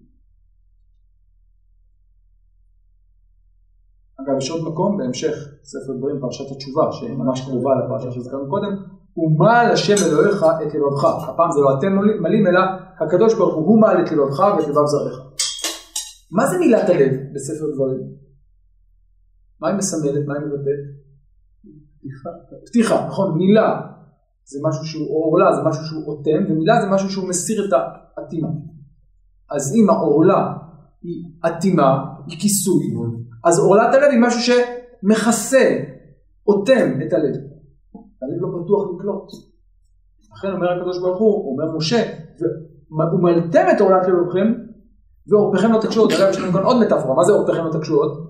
אגב, 4.19 4.37
יש 4.37 4.49
עוד 4.49 4.61
מקום 4.71 4.97
בהמשך 4.97 5.33
ספר 5.63 5.93
דברים, 5.97 6.21
פרשת 6.21 6.51
התשובה, 6.51 6.91
שממש 6.91 7.41
קרובה 7.41 7.71
לפרשה 7.79 8.11
שהזכרנו 8.11 8.49
קודם, 8.49 8.73
ומעל 9.17 9.71
השם 9.71 9.95
אלוהיך 10.07 10.45
את 10.61 10.73
לבבך. 10.73 11.03
הפעם 11.29 11.51
זה 11.51 11.59
לא 11.59 11.79
אתם 11.79 11.91
מלאים, 12.23 12.47
אלא 12.47 12.61
הקדוש 12.99 13.33
ברוך 13.33 13.55
הוא, 13.55 13.81
מעל 13.81 14.05
את 14.05 14.11
לבבך 14.11 14.39
ואת 14.39 14.67
לבב 14.67 14.85
זרעך. 14.85 15.17
מה 16.31 16.47
זה 16.47 16.59
מילת 16.59 16.89
הלב 16.89 17.13
בספר 17.33 17.67
דברים? 17.75 18.01
מה 19.59 19.67
היא 19.67 19.77
מסמלת? 19.77 20.27
מה 20.27 20.33
היא 20.33 20.43
מבטאת? 20.45 20.81
פתיחה. 21.99 22.29
פתיחה, 22.65 23.07
נכון, 23.07 23.37
מילה 23.37 23.81
זה 24.43 24.59
משהו 24.67 24.85
שהוא, 24.85 25.25
עורלה 25.25 25.55
זה 25.55 25.61
משהו 25.69 25.83
שהוא 25.85 26.05
אוטם, 26.07 26.51
ומילה 26.51 26.81
זה 26.81 26.87
משהו 26.87 27.09
שהוא 27.09 27.29
מסיר 27.29 27.65
את 27.67 27.73
האטימה. 28.17 28.47
אז 29.51 29.75
אם 29.75 29.89
העורלה 29.89 30.53
היא 31.03 31.23
אטימה, 31.45 32.05
היא 32.27 32.39
כיסוי, 32.39 32.93
אז 33.43 33.59
עורלת 33.59 33.93
הלב 33.93 34.11
היא 34.11 34.19
משהו 34.19 34.39
שמכסה, 34.39 35.79
אוטם 36.47 37.01
את 37.07 37.13
הלב. 37.13 37.35
הלב 38.21 38.41
לא 38.41 38.47
פתוח 38.47 38.83
לקלוט. 38.95 39.31
לכן 40.37 40.51
אומר 40.51 40.71
הקדוש 40.71 40.99
ברוך 40.99 41.19
הוא, 41.19 41.51
אומר 41.51 41.77
משה, 41.77 42.03
ומלתם 42.91 43.65
את 43.75 43.81
עורלת 43.81 44.07
לבבכם, 44.07 44.53
ועורפכם 45.27 45.71
לא 45.71 45.81
תקשו 45.81 46.01
עוד. 46.01 46.11
אגב, 46.11 46.29
יש 46.29 46.39
לנו 46.39 46.53
כאן 46.53 46.63
עוד 46.63 46.77
מטאפורה, 46.85 47.15
מה 47.15 47.23
זה 47.23 47.31
עורפכם 47.31 47.65
לא 47.65 47.71
תקשו 47.71 47.95
עוד? 47.95 48.27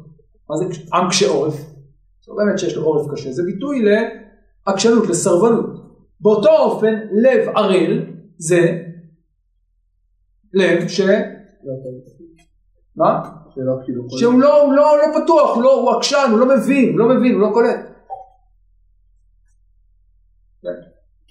מה 0.50 0.58
זה 0.58 0.66
עם 0.94 1.10
קשה 1.10 1.30
עורף? 1.30 1.56
זה 2.26 2.32
לא 2.32 2.36
באמת 2.38 2.60
שיש 2.60 2.78
לו 2.78 2.84
עורף 2.84 3.12
קשה, 3.12 3.32
זה 3.32 3.44
ביטוי 3.44 3.86
לעקשנות, 4.68 5.08
לסרבנות. 5.08 5.66
באותו 6.22 6.50
אופן, 6.60 6.94
לב 7.12 7.50
ערל 7.56 8.06
זה 8.38 8.84
לב 10.54 10.88
ש... 10.88 11.02
מה? 12.96 13.30
שהוא 14.10 14.42
לא, 14.42 14.74
לא, 14.76 14.98
לא 14.98 15.24
פתוח, 15.24 15.58
לא, 15.58 15.82
הוא 15.82 15.92
עקשן, 15.92 16.28
הוא 16.32 16.40
לא 16.40 16.46
מבין, 16.56 16.90
הוא 16.92 17.00
לא 17.00 17.16
מבין, 17.16 17.34
הוא 17.34 17.42
לא 17.42 17.50
קולט. 17.54 17.80
כן. 20.62 20.70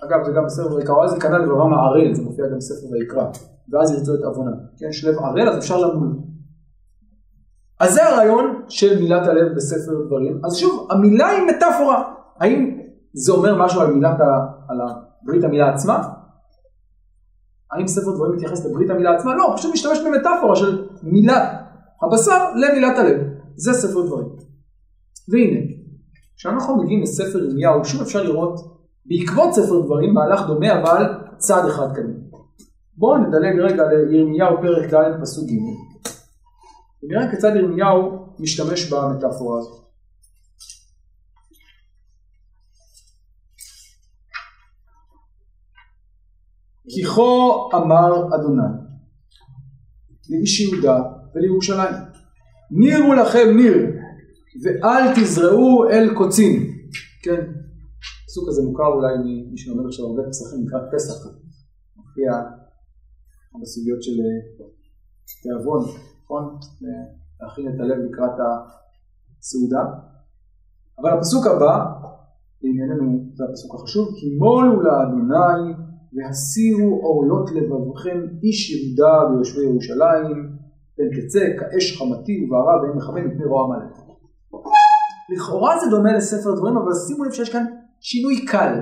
אגב, 0.07 0.25
זה 0.25 0.33
גם 0.33 0.45
בספר 0.45 0.75
ויקרא, 0.75 1.05
אז 1.05 1.17
יקרא 1.17 1.39
לבבם 1.39 1.75
הערל, 1.75 2.15
זה 2.15 2.23
מופיע 2.23 2.47
גם 2.47 2.57
בספר 2.57 2.93
ויקרא, 2.93 3.25
ואז 3.73 3.93
ירצו 3.93 4.15
את 4.15 4.21
עוונה. 4.21 4.51
כן, 4.79 4.87
יש 4.87 5.05
לב 5.05 5.19
ערל, 5.19 5.49
אז 5.49 5.59
אפשר 5.59 5.77
למול. 5.77 6.17
אז 7.81 7.95
זה 7.95 8.05
הרעיון 8.05 8.63
של 8.69 9.01
מילת 9.01 9.27
הלב 9.27 9.55
בספר 9.57 9.93
דברים. 10.07 10.41
אז 10.45 10.57
שוב, 10.57 10.89
המילה 10.91 11.29
היא 11.29 11.43
מטאפורה. 11.57 12.15
האם 12.41 12.81
זה 13.13 13.33
אומר 13.33 13.65
משהו 13.65 13.81
על 13.81 13.93
מילת 13.93 14.21
ה... 14.21 14.47
על 14.69 14.79
ברית 15.23 15.45
המילה 15.45 15.75
עצמה? 15.75 16.20
האם 17.73 17.87
ספר 17.87 18.15
דברים 18.15 18.33
מתייחס 18.33 18.67
לברית 18.67 18.91
המילה 18.91 19.17
עצמה? 19.17 19.35
לא, 19.35 19.55
פשוט 19.57 19.73
משתמש 19.73 19.99
במטאפורה 20.07 20.57
של 20.57 20.87
מילת 21.03 21.43
הבשר 22.03 22.55
למילת 22.55 22.99
הלב. 22.99 23.21
זה 23.57 23.73
ספר 23.73 24.07
דברים. 24.07 24.29
והנה, 25.29 25.61
כשאנחנו 26.37 26.83
מגיעים 26.83 27.03
לספר 27.03 27.45
ירמיהו, 27.45 27.85
שוב 27.85 28.03
אפשר 28.03 28.23
לראות 28.23 28.61
בעקבות 29.07 29.55
ספר 29.55 29.81
דברים 29.81 30.15
מהלך 30.15 30.47
דומה 30.47 30.81
אבל 30.81 31.05
צעד 31.37 31.69
אחד 31.69 31.93
קדימה. 31.93 32.19
בואו 32.97 33.19
נדלג 33.19 33.59
רגע 33.61 33.83
לירמיהו 34.11 34.57
פרק 34.63 34.95
ד' 34.95 35.21
פסוק 35.21 35.45
ג' 35.49 35.53
ונראה 37.03 37.31
כיצד 37.31 37.57
ירמיהו 37.57 38.27
משתמש 38.39 38.93
במטאפורה 38.93 39.59
הזאת. 39.59 39.90
כי 46.95 47.05
כה 47.05 47.77
אמר 47.79 48.35
אדוני 48.35 48.73
לאיש 50.31 50.61
יהודה 50.61 50.99
ולירושלים 51.35 51.95
נירו 52.71 53.15
לכם 53.15 53.57
ניר 53.57 53.77
ואל 54.63 55.15
תזרעו 55.15 55.91
אל 55.91 56.15
קוצים 56.15 56.81
כן 57.23 57.41
הפסוק 58.31 58.49
הזה 58.49 58.63
מוכר 58.63 58.87
אולי 58.87 59.15
ממי 59.19 59.59
שלומד 59.59 59.87
עכשיו 59.87 60.07
הרבה 60.07 60.23
פסחים 60.29 60.67
לקראת 60.67 60.83
פסח. 60.95 61.15
מופיע 61.97 62.31
בסוגיות 63.63 64.03
של 64.03 64.11
אה, 64.11 64.67
תיאבון 65.43 65.83
נכון? 66.23 66.45
להכין 67.41 67.69
את 67.69 67.81
הלב 67.81 67.99
לקראת 68.07 68.37
הסעודה. 68.41 69.85
אבל 70.99 71.11
הפסוק 71.19 71.47
הבא 71.47 71.75
לענייננו 72.63 73.31
זה 73.35 73.45
הפסוק 73.45 73.75
החשוב 73.75 74.09
כי 74.17 74.27
מולו 74.39 74.83
לאדוני 74.83 75.80
והסירו 76.13 77.01
עורלות 77.03 77.51
לבבכם 77.51 78.19
איש 78.43 78.71
יהודה 78.71 79.31
ויושבי 79.31 79.63
ירושלים, 79.63 80.57
פן 80.97 81.21
תצא 81.21 81.41
כאש 81.59 81.99
חמתי 81.99 82.45
ובערה 82.45 82.83
ואין 82.83 82.97
מחמם 82.97 83.27
מפני 83.27 83.45
רוע 83.45 83.65
המלך. 83.65 84.01
לכאורה 85.35 85.79
זה 85.79 85.91
דומה 85.91 86.13
לספר 86.13 86.55
דברים, 86.57 86.77
אבל 86.77 86.93
שימו 87.07 87.25
לב 87.25 87.33
שיש 87.33 87.53
כאן 87.53 87.65
שינוי 88.01 88.47
קל. 88.47 88.81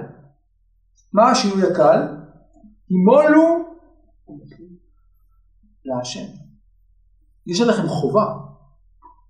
מה 1.13 1.31
השינוי 1.31 1.63
הקל? 1.63 2.19
הימולו 2.91 3.65
להשם. 5.85 6.27
יש 7.47 7.61
עליכם 7.61 7.87
חובה 7.87 8.25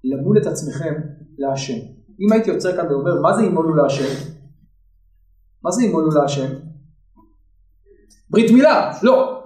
למול 0.05 0.39
את 0.39 0.47
עצמכם 0.47 0.95
להשם. 1.39 1.79
אם 2.21 2.33
הייתי 2.33 2.51
יוצא 2.51 2.77
כאן 2.77 2.87
ואומר, 2.87 3.21
מה 3.23 3.37
זה 3.37 3.43
הימולו 3.43 3.75
להשם? 3.75 4.29
מה 5.65 5.71
זה 5.71 5.83
הימולו 5.83 6.09
להשם? 6.11 6.68
ברית 8.31 8.51
מילה, 8.51 8.93
לא. 9.03 9.45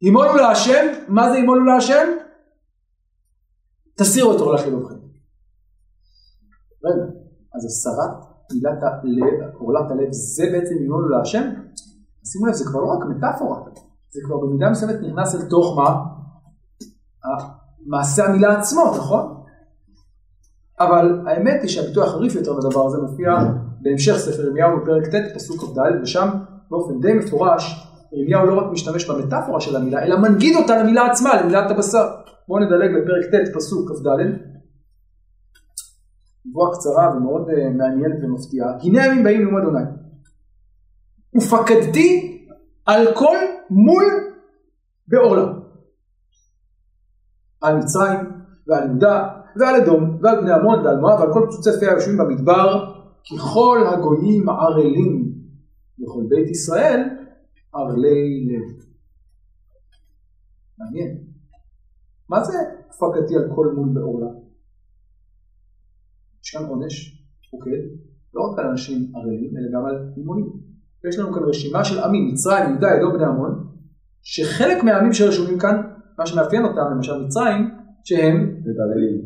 הימולו 0.00 0.36
להשם, 0.36 0.86
מה 1.08 1.30
זה 1.30 1.36
הימולו 1.36 1.64
להשם? 1.64 2.08
את 4.36 4.40
עורלת 4.40 4.66
לבבכם. 4.66 4.94
רגע, 6.84 7.04
אז 7.54 7.64
הסרת 7.64 8.10
מילת 8.52 8.82
הלב, 8.82 9.54
עורלת 9.58 9.90
הלב, 9.90 10.12
זה 10.12 10.44
בעצם 10.52 10.74
הימולו 10.80 11.08
להשם? 11.08 11.50
שימו 12.24 12.46
לב, 12.46 12.52
זה 12.52 12.64
כבר 12.64 12.80
לא 12.80 12.86
רק 12.86 13.16
מטאפורה, 13.16 13.60
זה 14.10 14.20
כבר 14.24 14.36
במידה 14.36 14.70
מסוימת 14.70 14.94
נכנס 15.00 15.34
אל 15.34 15.48
תוך 15.48 15.78
מה? 15.78 16.04
מעשה 17.86 18.24
המילה 18.24 18.58
עצמו, 18.58 18.94
נכון? 18.96 19.44
אבל 20.80 21.28
האמת 21.28 21.62
היא 21.62 21.70
שהביטוי 21.70 22.04
החריף 22.04 22.34
יותר 22.34 22.52
בדבר 22.54 22.86
הזה 22.86 22.98
מופיע 22.98 23.30
בהמשך 23.80 24.16
ספר 24.16 24.42
ירמיהו 24.42 24.80
בפרק 24.80 25.06
ט' 25.06 25.34
פסוק 25.34 25.60
כ"ד 25.60 25.78
ושם 26.02 26.28
באופן 26.70 27.00
די 27.00 27.12
מפורש 27.12 27.93
ירמיהו 28.16 28.46
לא 28.46 28.60
רק 28.60 28.72
משתמש 28.72 29.10
במטאפורה 29.10 29.60
של 29.60 29.76
המילה 29.76 30.02
אלא 30.02 30.16
מנגיד 30.18 30.56
אותה 30.56 30.82
למילה 30.82 31.06
עצמה, 31.06 31.40
למילת 31.40 31.70
הבשר. 31.70 32.08
בואו 32.48 32.60
נדלג 32.64 32.90
לפרק 32.90 33.24
ט' 33.34 33.54
פסוק 33.54 33.90
כ"ד. 33.90 34.08
נבואה 36.46 36.72
קצרה 36.72 37.16
ומאוד 37.16 37.48
uh, 37.48 37.52
מעניינת 37.76 38.24
ומפתיעה. 38.24 38.68
הנה 38.82 39.02
הימים 39.02 39.24
באים 39.24 39.40
ללמוד 39.40 39.62
אדוני 39.62 39.84
ופקדתי 41.36 42.34
על 42.86 43.06
כל 43.14 43.36
מול 43.70 44.04
בעורלה 45.08 45.52
על 47.60 47.76
מצרים 47.76 48.18
ועל 48.66 48.88
יהודה 48.88 49.28
ועל 49.56 49.74
אדום 49.74 50.18
ועל 50.22 50.40
בני 50.40 50.52
עמון 50.52 50.86
ועל 50.86 50.96
מואב 50.96 51.20
ועל 51.20 51.32
כל 51.32 51.46
פצוצי 51.50 51.86
היושבים 51.86 52.18
במדבר 52.18 52.94
ככל 53.32 53.84
הגויים 53.86 54.48
ערלים 54.48 55.32
לכל 55.98 56.22
בית 56.28 56.50
ישראל 56.50 57.00
ערלי 57.74 58.46
לב. 58.48 58.84
מעניין. 60.78 61.18
מה 62.28 62.44
זה 62.44 62.58
פקדתי 63.00 63.36
על 63.36 63.50
כל 63.54 63.66
מול 63.76 63.88
בעורלה? 63.94 64.30
יש 66.44 66.50
כאן 66.50 66.64
עונש, 66.64 67.24
אוקיי? 67.52 67.72
לא 68.34 68.42
רק 68.42 68.58
על 68.58 68.66
אנשים 68.66 69.12
ערלים, 69.16 69.56
אלא 69.56 69.78
גם 69.78 69.86
על 69.86 70.12
אימונים. 70.16 70.46
יש 71.08 71.18
לנו 71.18 71.32
כאן 71.34 71.42
רשימה 71.42 71.84
של 71.84 71.98
עמים, 71.98 72.28
מצרים, 72.32 72.70
יהודה, 72.70 72.96
אדום, 72.96 73.12
בני 73.14 73.24
עמון, 73.24 73.66
שחלק 74.22 74.84
מהעמים 74.84 75.12
שרשומים 75.12 75.58
כאן, 75.58 75.76
מה 76.18 76.26
שמאפיין 76.26 76.64
אותם, 76.64 76.82
למשל 76.94 77.24
מצרים, 77.26 77.70
שהם, 78.04 78.60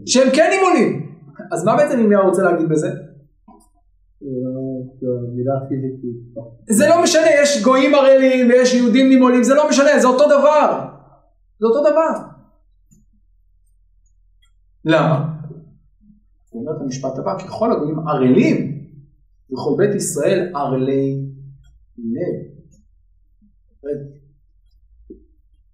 שהם 0.07 0.29
כן 0.37 0.51
אימונים. 0.53 1.17
אז 1.53 1.65
מה 1.65 1.77
בעצם 1.77 2.01
ירמיהו 2.01 2.29
רוצה 2.29 2.43
להגיד 2.43 2.69
בזה? 2.69 2.89
זה 6.71 6.89
לא 6.89 7.03
משנה, 7.03 7.27
יש 7.43 7.65
גויים 7.65 7.95
ערלים 7.95 8.49
ויש 8.49 8.75
יהודים 8.75 9.09
נימולים, 9.09 9.43
זה 9.43 9.55
לא 9.55 9.69
משנה, 9.69 9.99
זה 10.01 10.09
אותו 10.09 10.25
דבר. 10.25 10.89
זה 11.59 11.67
אותו 11.67 11.81
דבר. 11.81 12.29
למה? 14.85 15.39
הוא 16.51 16.61
אומר 16.61 16.77
את 16.77 16.83
המשפט 16.83 17.19
הבא, 17.19 17.39
ככל 17.39 17.73
הגויים 17.73 18.09
ערלים, 18.09 18.57
וכל 19.53 19.75
בית 19.79 19.95
ישראל 19.95 20.53
ערלי 20.55 21.25
לב. 21.99 22.49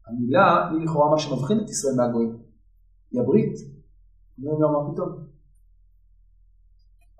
המילה 0.06 0.70
היא 0.70 0.84
לכאורה 0.84 1.10
מה 1.10 1.18
שמבחין 1.18 1.58
את 1.64 1.70
ישראל 1.70 1.94
מהגויים. 1.96 2.36
היא 3.12 3.20
הברית. 3.20 3.54
אומרים 4.38 4.60
לו 4.60 4.72
מה 4.72 4.92
פתאום? 4.92 5.08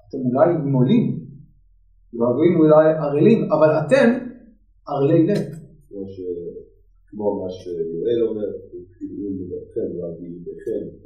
אתם 0.09 0.19
אולי 0.19 0.59
נימולים, 0.65 1.24
והגויים 2.19 2.61
אולי 2.61 2.93
ערלים, 2.99 3.53
אבל 3.53 3.69
אתם 3.87 4.19
ערלי 4.89 5.27
לב. 5.27 5.39
כמו 7.07 7.45
מה 7.45 7.51
שיואל 7.51 8.29
אומר, 8.29 8.45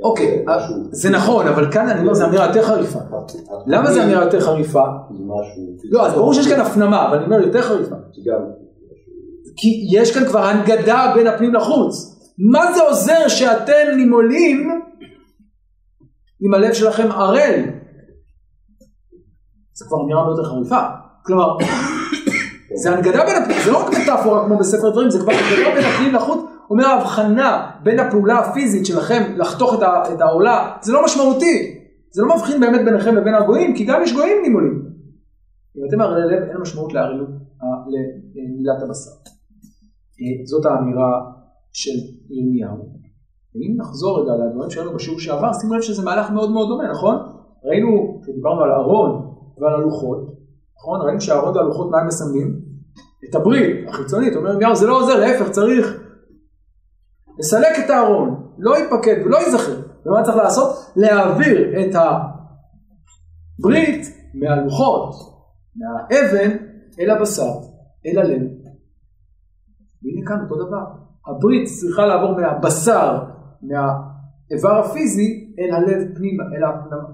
אוקיי, 0.03 0.45
זה 0.93 1.11
נכון, 1.11 1.47
אבל 1.47 1.73
כאן 1.73 1.89
אני 1.89 2.01
אומר, 2.01 2.15
זו 2.15 2.27
אמירה 2.27 2.47
יותר 2.47 2.63
חריפה. 2.63 2.99
למה 3.67 3.93
זו 3.93 4.03
אמירה 4.03 4.25
יותר 4.25 4.41
חריפה? 4.41 4.85
לא, 5.91 6.07
אז 6.07 6.15
ברור 6.15 6.35
שיש 6.35 6.49
כאן 6.49 6.61
הפנמה, 6.61 7.09
אבל 7.09 7.17
אני 7.17 7.25
אומר 7.25 7.47
יותר 7.47 7.63
חריפה. 7.63 7.97
כי 9.57 9.87
יש 9.93 10.15
כאן 10.15 10.25
כבר 10.25 10.39
הנגדה 10.39 11.13
בין 11.17 11.27
הפנים 11.27 11.55
לחוץ. 11.55 12.19
מה 12.53 12.73
זה 12.75 12.83
עוזר 12.83 13.29
שאתם 13.29 13.97
נימולים 13.97 14.71
אם 16.43 16.55
הלב 16.55 16.73
שלכם 16.73 17.13
ערל? 17.13 17.61
זה 19.75 19.85
כבר 19.89 20.03
אמירה 20.05 20.25
מאוד 20.25 20.39
יותר 20.39 20.51
חריפה. 20.51 20.98
כלומר, 21.29 21.57
זה 22.83 22.91
הנגדה 22.91 23.25
בין 23.25 23.43
הפנים, 23.43 23.59
זה 23.65 23.73
לא 23.73 23.87
רק 23.87 23.93
מטאפורה 24.03 24.45
כמו 24.45 24.59
בספר 24.59 24.91
דברים, 24.91 25.11
זה 25.11 25.19
כבר 25.19 25.33
הנגדה 25.33 25.75
בין 25.75 25.85
הפנים 25.85 26.15
לחוץ, 26.15 26.41
אומר 26.71 26.87
ההבחנה 26.87 27.71
בין 27.83 27.99
הפעולה 27.99 28.39
הפיזית 28.39 28.87
שלכם 28.87 29.23
לחתוך 29.37 29.83
את 30.15 30.21
העולה, 30.21 30.77
זה 30.83 30.93
לא 30.93 31.05
משמעותי. 31.05 31.75
זה 32.11 32.23
לא 32.23 32.37
מבחין 32.37 32.61
באמת 32.61 32.85
ביניכם 32.85 33.15
לבין 33.15 33.35
הגויים, 33.35 33.77
כי 33.77 33.85
גם 33.85 34.03
יש 34.03 34.13
גויים 34.13 34.43
נימולים. 34.43 34.83
אם 35.77 35.83
אתם 35.89 36.01
ערלי 36.01 36.37
לב, 36.37 36.43
אין 36.49 36.57
משמעות 36.61 36.93
לערלות, 36.95 37.29
למילת 38.35 38.83
הבשר. 38.83 39.11
אה, 40.21 40.47
זאת 40.47 40.67
האמירה 40.67 41.21
של 41.73 41.99
ירמיהו. 42.31 42.99
ואם 43.55 43.77
נחזור 43.77 44.23
רגע 44.23 44.33
לדברים 44.45 44.71
שהיינו 44.71 44.95
בשיעור 44.95 45.21
שעבר, 45.21 45.53
שימו 45.53 45.75
לב 45.75 45.83
שזה 45.83 46.05
מהלך 46.05 46.31
מאוד 46.31 46.51
מאוד 46.51 46.69
דומה, 46.69 46.91
נכון? 46.91 47.17
ראינו, 47.65 48.21
כשדיברנו 48.23 48.61
על 48.61 48.71
ארון 48.71 49.35
ועל 49.59 49.75
הלוחות, 49.75 50.38
נכון? 50.79 51.01
ראינו 51.01 51.21
שהארון 51.21 51.57
והלוחות 51.57 51.91
מה 51.91 52.01
הם 52.01 52.07
מסמלים? 52.07 52.61
את 53.31 53.35
הברית 53.35 53.89
החיצונית, 53.89 54.37
אומר 54.37 54.51
ירמיהו 54.51 54.77
זה 54.77 54.87
לא 54.87 55.01
עוזר, 55.01 55.21
להפך 55.21 55.51
צריך 55.51 56.03
לסלק 57.39 57.79
את 57.85 57.91
הארון, 57.91 58.53
לא 58.59 58.77
ייפקד 58.79 59.23
ולא 59.25 59.37
ייזכר. 59.37 59.81
ומה 60.07 60.23
צריך 60.23 60.37
לעשות? 60.37 60.77
להעביר 60.97 61.81
את 61.81 61.95
הברית 63.59 64.07
מהלוחות, 64.35 65.15
מהאבן, 65.77 66.57
אל 67.01 67.11
הבשר, 67.11 67.53
אל 68.07 68.19
הלב. 68.19 68.43
והנה 70.03 70.27
כאן 70.27 70.41
אותו 70.41 70.67
דבר. 70.67 70.85
הברית 71.27 71.69
צריכה 71.69 72.07
לעבור 72.07 72.37
מהבשר, 72.37 73.25
מהאיבר 73.63 74.79
הפיזי, 74.79 75.55
אל 75.59 75.75
הלב 75.75 76.17
פנימה, 76.17 76.45
אל 76.57 76.65
הפנימה. 76.65 77.09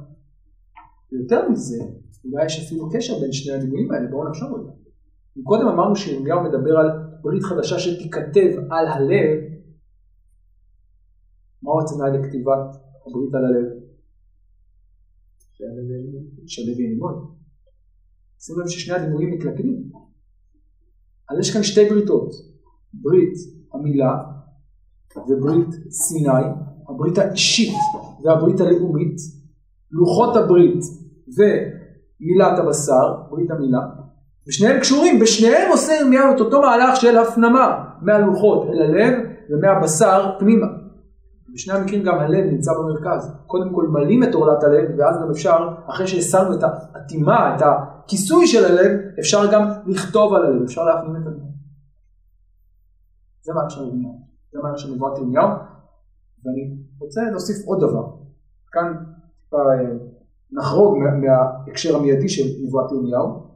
ויותר 1.13 1.49
מזה, 1.49 1.85
אולי 2.25 2.47
יש 2.47 2.67
אפילו 2.67 2.89
קשר 2.93 3.21
בין 3.21 3.33
שני 3.33 3.55
הדימויים 3.55 3.93
האלה, 3.93 4.11
בואו 4.11 4.29
נחשוב 4.29 4.55
על 4.55 4.65
זה. 4.65 4.71
קודם 5.43 5.67
אמרנו 5.67 5.97
שירמיהו 5.97 6.41
מדבר 6.45 6.77
על 6.79 6.89
ברית 7.23 7.43
חדשה 7.43 7.79
שתיכתב 7.79 8.51
על 8.71 8.87
הלב, 8.87 9.41
מהו 11.63 11.81
התנאי 11.81 12.19
לכתיבת 12.19 12.65
הברית 13.07 13.35
על 13.35 13.45
הלב? 13.45 13.85
שהלב 16.47 16.81
יהיה 16.81 16.91
נימון. 16.91 17.35
שימו 18.39 18.61
לב 18.61 18.69
ששני 18.69 18.95
הדימויים 18.95 19.31
מקלקלים. 19.31 19.91
אז 21.31 21.39
יש 21.39 21.53
כאן 21.53 21.63
שתי 21.63 21.89
בריתות, 21.91 22.31
ברית 22.95 23.35
המילה 23.73 24.17
וברית 25.17 25.69
סיני, 25.91 26.45
הברית 26.89 27.19
האישית 27.19 27.75
והברית 28.25 28.61
הלאומית, 28.61 29.17
לוחות 29.91 30.37
הברית 30.37 30.81
ומילת 32.21 32.59
הבשר, 32.59 33.15
ברית 33.31 33.51
המילה, 33.51 33.81
ושניהם 34.49 34.81
קשורים, 34.81 35.21
בשניהם 35.21 35.71
עושה 35.71 35.93
ירמיהו 35.93 36.35
את 36.35 36.41
אותו 36.41 36.61
מהלך 36.61 36.97
של 36.97 37.19
הפנמה 37.19 37.85
מהלוחות 38.03 38.69
אל 38.69 38.83
הלב 38.83 39.19
ומהבשר 39.51 40.39
פנימה. 40.39 40.67
בשני 41.55 41.75
המקרים 41.75 42.03
גם 42.03 42.19
הלב 42.19 42.45
נמצא 42.45 42.73
במרכז. 42.73 43.37
קודם 43.47 43.75
כל 43.75 43.89
מלאים 43.89 44.23
את 44.23 44.35
עורלת 44.35 44.63
הלב, 44.63 44.99
ואז 44.99 45.23
גם 45.23 45.31
אפשר, 45.31 45.69
אחרי 45.87 46.07
שהסרנו 46.07 46.59
את 46.59 46.63
האטימה, 46.63 47.57
את 47.57 47.63
הכיסוי 47.63 48.47
של 48.47 48.65
הלב, 48.65 49.01
אפשר 49.21 49.53
גם 49.53 49.63
לכתוב 49.87 50.35
על 50.35 50.47
הלב, 50.47 50.63
אפשר 50.63 50.85
להפנים 50.85 51.17
את 51.17 51.27
הלב. 51.27 51.41
זה 53.43 53.53
מה 53.55 53.71
של 53.71 53.81
ירמיהו, 53.87 54.27
זה 54.53 54.59
מה 54.63 54.79
של 54.79 54.95
נבואת 54.95 55.19
ירמיהו, 55.19 55.49
ואני 56.45 56.77
רוצה 57.01 57.21
להוסיף 57.31 57.67
עוד 57.67 57.81
דבר. 57.81 58.07
כאן 58.73 58.95
טיפה 59.45 59.57
אה, 59.57 60.04
נחרוג 60.55 60.99
מההקשר 60.99 61.97
המיידי 61.97 62.29
של 62.29 62.43
נבואת 62.63 62.93
ירמיהו. 62.93 63.55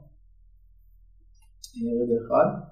רגע 1.77 2.27
אחד. 2.27 2.69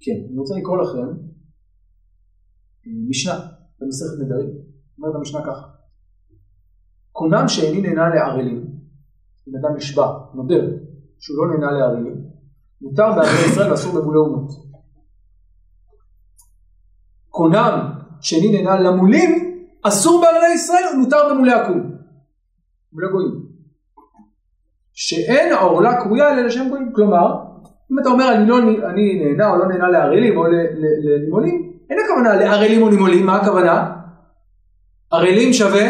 כן, 0.00 0.26
אני 0.30 0.38
רוצה 0.38 0.54
לקרוא 0.54 0.76
לכם 0.82 1.18
אה, 2.86 2.92
משנה 3.08 3.46
במסכת 3.80 4.18
נדרים, 4.20 4.50
אומרת 4.98 5.14
המשנה 5.14 5.40
ככה: 5.46 5.68
קונם 7.12 7.48
שאיני 7.48 7.80
נהנה 7.80 8.08
לערלים, 8.08 8.78
אם 9.48 9.52
אדם 9.56 9.76
נשבע, 9.76 10.06
נודר, 10.34 10.64
שהוא 11.18 11.36
לא 11.36 11.52
נהנה 11.52 11.72
לערלים, 11.72 12.30
מותר 12.80 13.12
בערלי 13.16 13.50
ישראל 13.50 13.70
ואסור 13.70 14.00
בבולי 14.00 14.18
אומות. 14.18 14.67
קונם 17.38 17.90
שאיני 18.20 18.62
נהנה 18.62 18.80
למולים, 18.80 19.60
אסור 19.82 20.20
בערלי 20.20 20.54
ישראל 20.54 20.84
ומותר 20.94 21.28
במולי 21.30 21.52
עקום. 21.52 21.90
מולי 22.92 23.08
גויים. 23.12 23.42
שאין 24.92 25.52
העורלה 25.52 26.02
קרויה 26.02 26.30
אלא 26.30 26.42
לשם 26.42 26.68
גויים. 26.68 26.92
כלומר, 26.92 27.34
אם 27.92 27.98
אתה 27.98 28.08
אומר 28.08 28.32
אני, 28.32 28.48
לא, 28.48 28.58
אני 28.58 29.24
נהנה 29.24 29.50
או 29.50 29.56
לא 29.56 29.68
נהנה 29.68 29.88
לערלים 29.88 30.36
או 30.36 30.44
לנימולים, 31.02 31.72
אין 31.90 31.98
הכוונה 32.04 32.36
לערלים 32.36 32.82
או 32.82 32.88
נימולים, 32.88 33.26
מה 33.26 33.36
הכוונה? 33.36 33.94
ערלים 35.10 35.52
שווה 35.52 35.88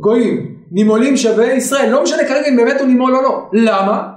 גויים, 0.00 0.62
נימולים 0.70 1.16
שווה 1.16 1.52
ישראל, 1.52 1.90
לא 1.90 2.02
משנה 2.02 2.22
כרגע 2.28 2.48
אם 2.48 2.56
באמת 2.56 2.80
הוא 2.80 2.88
נימול 2.88 3.16
או 3.16 3.22
לא. 3.22 3.50
למה? 3.52 4.12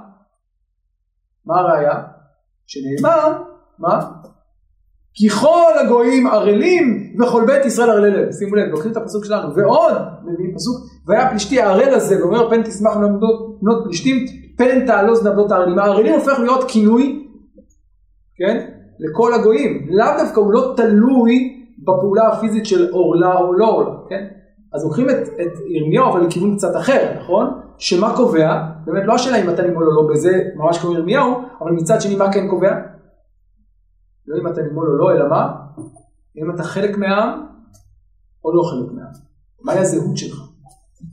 מה 1.45 1.59
הראיה? 1.59 2.03
שנאמר, 2.67 3.43
מה? 3.79 3.99
כי 5.13 5.29
כל 5.29 5.71
הגויים 5.85 6.27
ערלים 6.27 7.13
וכל 7.19 7.43
בית 7.47 7.65
ישראל 7.65 7.89
ערלי 7.89 8.11
לב. 8.11 8.31
שימו 8.31 8.55
לב, 8.55 8.71
לוקחים 8.71 8.91
את 8.91 8.97
הפסוק 8.97 9.25
שלנו. 9.25 9.55
ועוד, 9.55 9.93
מביאים 10.23 10.55
פסוק, 10.55 10.77
והיה 11.07 11.29
פלישתי 11.29 11.61
הערל 11.61 11.93
הזה, 11.93 12.21
ואומר 12.21 12.49
פן 12.49 12.63
תשמח 12.63 12.97
בנות 13.61 13.83
פלישתים, 13.83 14.25
פן 14.57 14.85
תעלוז 14.85 15.27
נבלות 15.27 15.51
הערלים. 15.51 15.79
הערלים 15.79 16.13
הופך 16.13 16.39
להיות 16.39 16.63
כינוי, 16.67 17.25
כן? 18.37 18.65
לכל 18.99 19.33
הגויים. 19.33 19.87
לאו 19.89 20.07
דווקא 20.17 20.39
הוא 20.39 20.53
לא 20.53 20.73
תלוי 20.77 21.65
בפעולה 21.79 22.27
הפיזית 22.27 22.65
של 22.65 22.89
עורלה 22.91 23.37
או 23.37 23.53
לא 23.53 23.65
עורלה, 23.65 23.95
כן? 24.09 24.25
אז 24.73 24.83
לוקחים 24.83 25.09
את, 25.09 25.27
את 25.41 25.53
ירמיהו 25.67 26.09
אבל 26.09 26.21
לכיוון 26.21 26.55
קצת 26.55 26.75
אחר, 26.75 27.11
נכון? 27.21 27.59
שמה 27.77 28.15
קובע? 28.15 28.61
באמת 28.85 29.03
לא 29.05 29.13
השאלה 29.13 29.37
אם 29.37 29.49
אתה 29.49 29.61
נימול 29.61 29.87
או 29.87 29.91
לא, 29.91 30.09
בזה 30.13 30.39
ממש 30.55 30.77
כמו 30.77 30.93
ירמיהו, 30.93 31.41
אבל 31.61 31.71
מצד 31.71 32.01
שני 32.01 32.15
מה 32.15 32.33
כן 32.33 32.47
קובע? 32.47 32.71
לא 34.29 34.41
אם 34.41 34.47
אתה 34.47 34.61
נימול 34.61 34.87
או 34.87 34.97
לא, 34.97 35.11
אלא 35.11 35.29
מה? 35.29 35.67
אם 36.37 36.55
אתה 36.55 36.63
חלק 36.63 36.97
מהעם 36.97 37.47
או 38.43 38.55
לא 38.55 38.63
חלק 38.63 38.91
מהעם. 38.91 39.13
מהי 39.61 39.79
הזהות 39.79 40.17
שלך? 40.17 40.37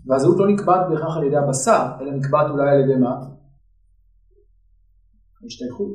והזהות 0.07 0.37
לא 0.39 0.49
נקבעת 0.49 0.87
בהכרח 0.91 1.17
על 1.17 1.25
ידי 1.25 1.37
הבשר, 1.37 1.97
אלא 2.01 2.13
נקבעת 2.13 2.51
אולי 2.51 2.71
על 2.71 2.81
ידי 2.81 3.01
מה? 3.01 3.29
ההשתייכות. 5.43 5.93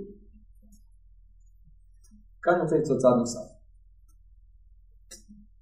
כאן 2.42 2.54
אני 2.54 2.80
לצעוד 2.80 3.00
צעד 3.00 3.16
נוסף. 3.20 3.52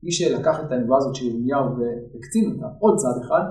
מי 0.04 0.12
שלקח 0.12 0.60
את 0.66 0.72
הנבואה 0.72 0.98
הזאת 0.98 1.16
של 1.16 1.26
ירמיהו 1.26 1.66
והקצין 1.78 2.52
אותה 2.52 2.66
עוד 2.80 2.96
צעד 2.98 3.24
אחד, 3.26 3.44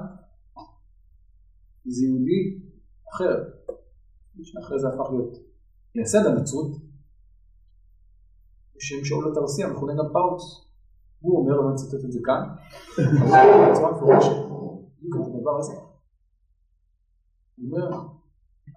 זה 1.85 2.05
יהודי 2.05 2.61
אחר, 3.15 3.45
שאחרי 4.43 4.79
זה 4.79 4.89
הפך 4.89 5.11
להיות 5.11 5.37
מייסד 5.95 6.27
הנצרות, 6.27 6.88
בשם 8.79 9.05
שאול 9.05 9.33
התרסי 9.33 9.65
המכונה 9.65 9.93
גם 9.93 10.05
פאוס. 10.13 10.69
הוא 11.21 11.39
אומר, 11.39 11.55
אני 11.55 11.65
לא 11.65 11.73
מצטט 11.73 12.05
את 12.05 12.13
זה 12.13 12.19
כאן, 12.25 12.43
אבל 12.99 13.71
בצורה 13.71 13.93
מפורשת, 13.93 14.31
בדיוק 15.03 15.27
את 15.29 15.35
הדבר 15.35 15.59
הזה. 15.59 15.73
הוא 17.57 17.67
אומר, 17.67 18.01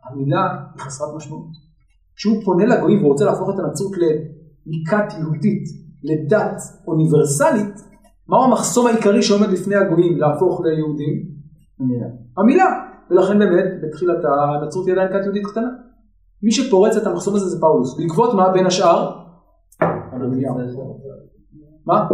המילה 0.10 0.48
היא 0.74 0.82
חסרת 0.82 1.16
משמעות. 1.16 1.48
כשהוא 2.16 2.44
פונה 2.46 2.66
לגויים 2.66 3.06
ורוצה 3.06 3.26
להפוך 3.26 3.50
את 3.50 3.60
הנצרות 3.60 3.92
למכת 3.98 5.20
יהודית, 5.20 5.64
לדת 6.04 6.62
אוניברסלית, 6.88 7.76
מהו 8.28 8.44
המחסום 8.44 8.88
העיקרי 8.88 9.24
שעומד 9.24 9.52
בפני 9.52 9.76
הגויים 9.76 10.18
להפוך 10.18 10.62
ליהודים? 10.62 11.32
המילה. 11.80 12.08
המילה. 12.38 12.92
ולכן 13.10 13.40
באמת, 13.40 13.66
בתחילת 13.84 14.18
הנצרות 14.26 14.86
היא 14.88 14.94
עדיין 14.94 15.10
כת 15.14 15.24
יהודית 15.24 15.46
קטנה. 15.46 15.68
מי 16.44 16.52
שפורץ 16.52 16.96
את 16.96 17.08
המחסום 17.08 17.36
הזה 17.36 17.46
זה 17.46 17.62
פאולוס. 17.62 17.98
בעקבות 17.98 18.34
מה 18.34 18.50
בין 18.50 18.66
השאר? 18.66 19.21
מה? 21.86 22.08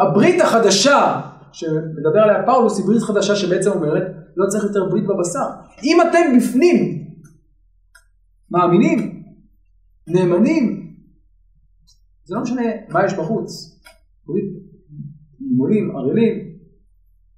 הברית 0.00 0.40
החדשה 0.40 1.20
שמדבר 1.52 2.20
עליה 2.22 2.46
פאולוס 2.46 2.78
היא 2.78 2.86
ברית 2.86 3.02
חדשה 3.02 3.36
שבעצם 3.36 3.70
אומרת 3.70 4.02
לא 4.36 4.46
צריך 4.48 4.64
יותר 4.64 4.88
ברית 4.90 5.04
בבשר. 5.06 5.46
אם 5.84 5.96
אתם 6.00 6.36
בפנים 6.36 7.06
מאמינים, 8.50 9.22
נאמנים, 10.08 10.92
זה 12.24 12.34
לא 12.34 12.42
משנה 12.42 12.62
מה 12.90 13.04
יש 13.04 13.14
בחוץ, 13.14 13.80
ברית, 14.26 14.44
נימולים, 15.40 15.96
ערלים, 15.96 16.34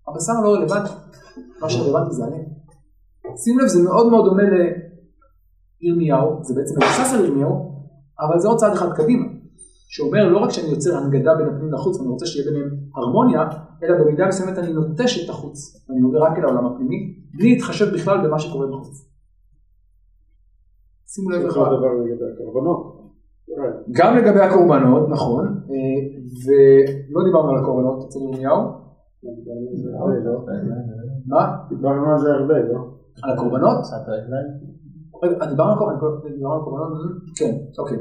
הבשר 0.08 0.32
לא 0.44 0.54
רלוונטי, 0.54 0.92
מה 1.60 1.70
שרלוונטי 1.70 2.14
זה 2.14 2.24
הלב. 2.24 2.46
שים 3.36 3.58
לב 3.58 3.66
זה 3.66 3.82
מאוד 3.82 4.10
מאוד 4.10 4.24
דומה 4.24 4.42
לירמיהו, 5.80 6.44
זה 6.44 6.54
בעצם 6.54 6.74
מבוסס 6.76 7.14
על 7.14 7.24
ירמיהו, 7.24 7.67
אבל 8.20 8.38
זה 8.38 8.48
עוד 8.48 8.58
צעד 8.58 8.72
אחד 8.72 8.92
קדימה, 8.92 9.26
שאומר 9.88 10.28
לא 10.28 10.38
רק 10.38 10.50
שאני 10.50 10.68
יוצר 10.68 10.96
הנגדה 10.96 11.34
בין 11.34 11.48
הפנים 11.48 11.72
לחוץ 11.72 11.96
ואני 11.96 12.08
רוצה 12.08 12.26
שיהיה 12.26 12.50
ביניהם 12.50 12.70
הרמוניה, 12.94 13.48
אלא 13.82 13.98
במידה 13.98 14.26
מסוימת 14.26 14.58
אני 14.58 14.72
נוטש 14.72 15.24
את 15.24 15.30
החוץ, 15.30 15.86
ואני 15.88 16.00
עובר 16.00 16.22
רק 16.22 16.38
אל 16.38 16.44
העולם 16.44 16.66
הפנימי, 16.66 17.14
בלי 17.34 17.54
להתחשב 17.54 17.94
בכלל 17.94 18.26
במה 18.26 18.38
שקורה 18.38 18.66
בחוץ. 18.66 19.08
שימו 21.06 21.30
לב 21.30 21.42
לך. 21.42 21.56
גם 23.90 24.16
לגבי 24.16 24.40
הקורבנות, 24.40 25.08
נכון, 25.08 25.46
אה, 25.46 26.00
ולא 26.44 27.24
דיברנו 27.24 27.50
על 27.50 27.62
הקורבנות 27.62 28.04
אצל 28.08 28.18
ירמיהו. 28.18 28.60
מה? 31.26 31.56
דיברנו 31.68 32.10
על 32.12 32.18
זה 32.18 32.28
הרבה, 32.32 32.54
לא? 32.58 32.78
על 33.22 33.30
הקורבנות? 33.32 33.78
דיברנו 35.48 35.72
על 35.72 35.98
קורבנות? 36.64 36.92
כן, 37.36 37.52
אוקיי. 37.78 37.98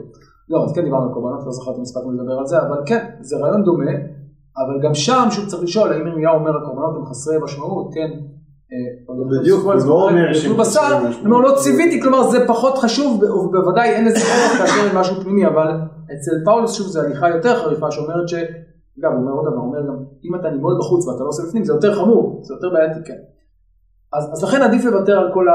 לא, 0.49 0.63
אז 0.63 0.73
כן 0.75 0.83
דיברנו 0.83 1.07
על 1.07 1.13
קורבנות, 1.13 1.45
לא 1.45 1.51
זכרתי 1.51 1.77
אם 1.77 1.81
הספקנו 1.81 2.11
לדבר 2.11 2.33
על 2.33 2.47
זה, 2.47 2.61
אבל 2.61 2.77
כן, 2.85 3.05
זה 3.21 3.37
רעיון 3.37 3.63
דומה, 3.63 3.91
אבל 4.57 4.79
גם 4.83 4.93
שם 4.93 5.27
שוב 5.29 5.45
צריך 5.45 5.63
לשאול, 5.63 5.93
האם 5.93 6.07
ירמיהו 6.07 6.35
אומר 6.35 6.57
הקורבנות 6.57 6.95
הם 6.97 7.05
חסרי 7.05 7.37
משמעות, 7.43 7.93
כן? 7.93 8.09
אה, 8.71 9.39
בדיוק, 9.39 9.63
הוא 9.63 9.73
לא 9.73 10.09
אומר 10.09 10.33
שהם 10.33 10.57
בשר, 10.57 11.11
כלומר 11.21 11.37
לא 11.37 11.55
ציוויתי, 11.57 12.01
כלומר 12.01 12.23
זה 12.23 12.47
פחות 12.47 12.77
חשוב, 12.77 13.23
ובוודאי 13.23 13.89
אין 13.89 14.05
לזה 14.05 14.17
ערך 14.17 14.57
כאשר 14.57 14.99
משהו 14.99 15.21
פנימי, 15.21 15.47
אבל 15.47 15.67
אצל 16.05 16.31
פאולוס 16.45 16.73
שוב 16.73 16.87
זה 16.87 17.01
הליכה 17.01 17.29
יותר 17.29 17.55
חריפה 17.55 17.91
שאומרת 17.91 18.27
ש... 18.27 18.33
אגב, 18.99 19.11
הוא 19.11 19.21
אומר 19.21 19.31
עוד 19.31 19.45
דבר, 19.45 19.55
הוא 19.55 19.67
אומר 19.67 19.87
גם, 19.87 19.95
אם 20.25 20.35
אתה 20.35 20.49
נימול 20.49 20.77
בחוץ 20.79 21.07
ואתה 21.07 21.23
לא 21.23 21.29
עושה 21.29 21.43
בפנים, 21.47 21.63
זה 21.63 21.73
יותר 21.73 21.95
חמור, 21.95 22.41
זה 22.43 22.53
יותר 22.53 22.69
בעייתי, 22.69 22.99
כן. 23.05 23.17
אז 24.13 24.43
לכן 24.43 24.61
עדיף 24.61 24.85
לוותר 24.85 25.19
על 25.19 25.33
כל 25.33 25.45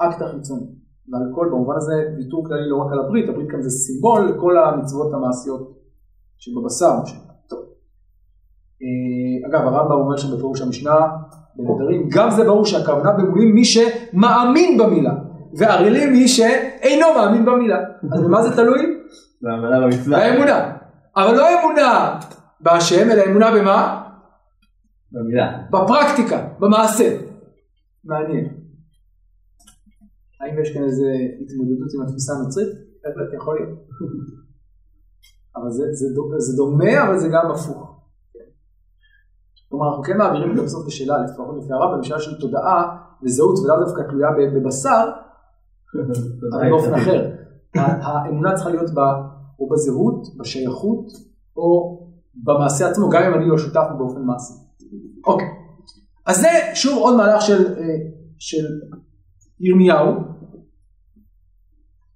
האקט 0.00 0.22
החיצוני. 0.22 0.66
ועל 1.10 1.22
כל, 1.34 1.46
במובן 1.50 1.76
הזה, 1.76 1.94
ויתור 2.16 2.46
כללי 2.46 2.68
לא 2.68 2.76
רק 2.76 2.92
על 2.92 2.98
הברית, 2.98 3.28
הברית 3.28 3.50
כאן 3.50 3.62
זה 3.62 3.70
סימבול 3.70 4.28
לכל 4.28 4.58
המצוות 4.58 5.14
המעשיות 5.14 5.72
שבבשר. 6.38 6.94
טוב. 7.48 7.58
אה, 8.82 9.48
אגב, 9.48 9.66
הרמב"ם 9.66 9.92
אומר 9.92 10.16
שם 10.16 10.36
בפירוש 10.36 10.62
המשנה, 10.62 10.94
בנדרים, 11.56 12.08
גם 12.12 12.30
זה 12.30 12.44
ברור 12.44 12.64
שהכוונה 12.64 13.12
במולים 13.12 13.54
מי 13.54 13.64
שמאמין 13.64 14.78
במילה, 14.78 15.14
וערלים 15.58 16.12
מי 16.12 16.28
שאינו 16.28 17.06
מאמין 17.16 17.44
במילה. 17.44 17.78
אז 18.12 18.22
במה 18.22 18.42
זה 18.42 18.56
תלוי? 18.56 18.96
באמונה. 20.10 20.72
אבל 21.16 21.36
לא 21.36 21.60
אמונה 21.60 22.18
בהשם, 22.60 23.10
אלא 23.10 23.22
אמונה 23.26 23.50
במה? 23.50 24.02
במילה. 25.12 25.58
בפרקטיקה, 25.70 26.38
במעשה. 26.58 27.16
מעניין. 28.04 28.59
האם 30.40 30.62
יש 30.62 30.74
כאן 30.74 30.84
איזה 30.84 31.12
התמודדות 31.40 31.88
עם 31.94 32.02
התפיסה 32.02 32.32
הנוצרית? 32.34 32.68
בהחלט 33.04 33.34
יכול 33.34 33.54
להיות. 33.58 33.78
אבל 35.56 35.70
זה, 35.70 35.84
זה, 35.92 36.06
זה 36.38 36.56
דומה, 36.56 37.04
אבל 37.08 37.18
זה 37.18 37.28
גם 37.28 37.50
הפוך. 37.50 37.90
כלומר, 39.68 39.88
אנחנו 39.88 40.02
כן 40.02 40.18
מעבירים 40.18 40.56
זה 40.56 40.62
בסוף 40.62 40.86
בשאלה, 40.86 41.24
לפחות 41.24 41.56
לפי 41.58 41.72
הרב, 41.72 42.00
בשאלה 42.00 42.20
של 42.20 42.40
תודעה 42.40 42.96
וזהות 43.22 43.58
ולאו 43.58 43.84
דווקא 43.84 44.02
תלויה 44.02 44.28
בבשר, 44.54 45.10
אבל 46.54 46.70
באופן 46.70 46.94
אחר. 46.94 47.30
האמונה 47.74 48.54
צריכה 48.54 48.70
להיות 48.70 48.90
או 49.60 49.68
בזהות, 49.68 50.22
בשייכות, 50.38 51.06
או 51.56 52.00
במעשה 52.34 52.88
עצמו, 52.88 53.08
גם 53.08 53.22
אם 53.22 53.34
אני 53.34 53.48
לא 53.48 53.58
שותף 53.58 53.86
באופן 53.98 54.22
מעשי. 54.22 54.54
אוקיי. 55.26 55.48
אז 56.26 56.40
זה 56.40 56.48
שוב 56.74 56.98
עוד 56.98 57.16
מהלך 57.16 57.42
של, 57.42 57.78
אה, 57.78 57.96
של 58.38 58.64
ירמיהו, 59.60 60.30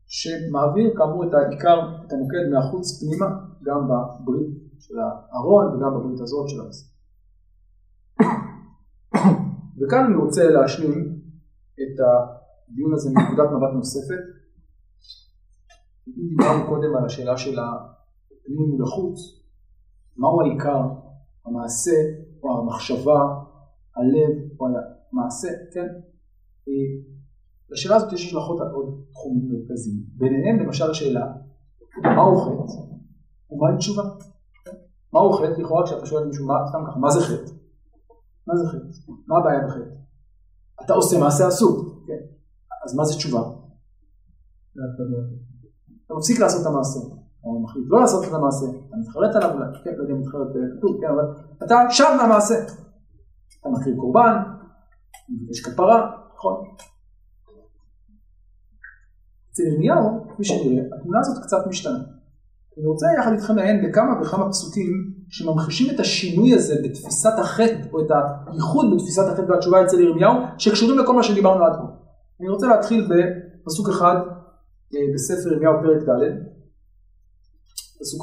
שמעביר 0.06 0.94
כאמור 0.96 1.24
את 1.24 1.34
העיקר, 1.34 1.78
את 2.06 2.12
המוקד 2.12 2.44
מהחוץ 2.52 2.86
פנימה, 3.00 3.26
גם 3.62 3.88
בברית 3.88 4.48
של 4.78 4.94
הארון 4.98 5.66
וגם 5.66 5.94
בברית 5.94 6.20
הזאת 6.20 6.48
של 6.48 6.60
המסע. 6.60 6.86
וכאן 9.78 10.04
אני 10.04 10.16
רוצה 10.16 10.50
להשלים 10.50 11.20
את 11.74 11.96
הדיון 12.00 12.94
הזה 12.94 13.10
מנקודת 13.10 13.48
מבט 13.50 13.72
נוספת. 13.74 14.24
אם 16.08 16.28
דיברנו 16.28 16.68
קודם 16.68 16.96
על 16.96 17.04
השאלה 17.04 17.36
של 17.36 17.58
הפנים 17.58 18.68
מול 18.70 18.82
החוץ, 18.82 19.18
מהו 20.16 20.40
העיקר, 20.40 20.82
המעשה 21.46 21.96
או 22.42 22.60
המחשבה, 22.60 23.20
הלב 23.96 24.60
או 24.60 24.66
המעשה, 25.12 25.48
כן? 25.74 25.88
לשאלה 27.70 27.96
הזאת 27.96 28.12
יש 28.12 28.26
השלכות 28.26 28.60
על 28.60 28.68
עוד 28.68 29.04
תחומים 29.12 29.48
מרכזיים. 29.48 30.02
ביניהם 30.14 30.66
למשל 30.66 30.90
השאלה, 30.90 31.26
מהו 32.16 32.36
חטא 32.40 32.72
ומהי 33.50 33.76
תשובה? 33.78 34.02
מהו 35.12 35.32
חטא? 35.32 35.60
לכאורה 35.60 35.84
כשאתה 35.86 36.06
שואל 36.06 36.24
מישהו, 36.24 36.46
מה, 36.46 36.54
סתם 36.68 36.78
ככה, 36.88 36.98
מה 36.98 37.10
זה 37.10 37.20
חטא? 37.20 37.52
מה 38.46 38.56
זה 38.56 38.68
חטא? 38.68 39.12
מה 39.28 39.38
הבעיה 39.38 39.66
בחטא? 39.66 39.94
אתה 40.84 40.92
עושה 40.92 41.18
מעשה 41.20 41.48
אסור. 41.48 41.84
כן. 42.06 42.22
אז 42.84 42.94
מה 42.94 43.04
זה 43.04 43.14
תשובה? 43.14 43.40
אתה 46.06 46.14
מפסיק 46.14 46.40
לעשות 46.40 46.62
את 46.62 46.66
המעשה. 46.66 47.00
אתה 47.44 47.62
מחליט 47.62 47.84
לא 47.88 48.00
לעשות 48.00 48.24
את 48.28 48.32
המעשה, 48.32 48.66
אתה 48.66 48.96
מתחרט 48.96 49.34
עליו, 49.36 49.50
אולי, 49.54 49.66
כן, 49.84 49.90
לא 49.96 50.02
יודע 50.02 50.14
אם 50.14 50.20
מתחרט 50.20 50.48
כתוב, 50.78 51.00
כן, 51.00 51.06
אבל 51.06 51.26
אתה 51.66 51.74
שב 51.90 52.04
מהמעשה. 52.18 52.54
אתה 53.60 53.68
מקריב 53.68 53.96
קורבן, 53.96 54.36
יש 55.50 55.60
כפרה, 55.64 56.10
נכון. 56.34 56.54
אצל 59.54 59.62
ירמיהו, 59.62 60.26
כפי 60.34 60.44
שנראה, 60.44 60.84
התמונה 60.98 61.20
הזאת 61.20 61.44
קצת 61.44 61.66
משתנה. 61.66 61.98
אני 62.78 62.86
רוצה 62.86 63.06
יחד 63.18 63.32
איתכם 63.32 63.56
לעיין 63.56 63.88
בכמה 63.88 64.20
וכמה 64.20 64.48
פסוקים 64.48 65.14
שממחישים 65.28 65.94
את 65.94 66.00
השינוי 66.00 66.54
הזה 66.54 66.74
בתפיסת 66.84 67.38
החטא, 67.38 67.76
או 67.92 68.00
את 68.00 68.10
הייחוד 68.46 68.86
בתפיסת 68.94 69.22
החטא 69.32 69.52
והתשובה 69.52 69.84
אצל 69.84 70.00
ירמיהו, 70.00 70.32
שקשורים 70.58 70.98
לכל 70.98 71.14
מה 71.14 71.22
שדיברנו 71.22 71.64
עד 71.64 71.72
כה. 71.72 71.86
אני 72.40 72.48
רוצה 72.48 72.66
להתחיל 72.66 73.08
בפסוק 73.10 73.88
אחד 73.88 74.16
אה, 74.94 75.00
בספר 75.14 75.52
ירמיהו 75.52 75.74
פרק 75.82 76.02
ד', 76.08 76.22
פסוק, 78.00 78.22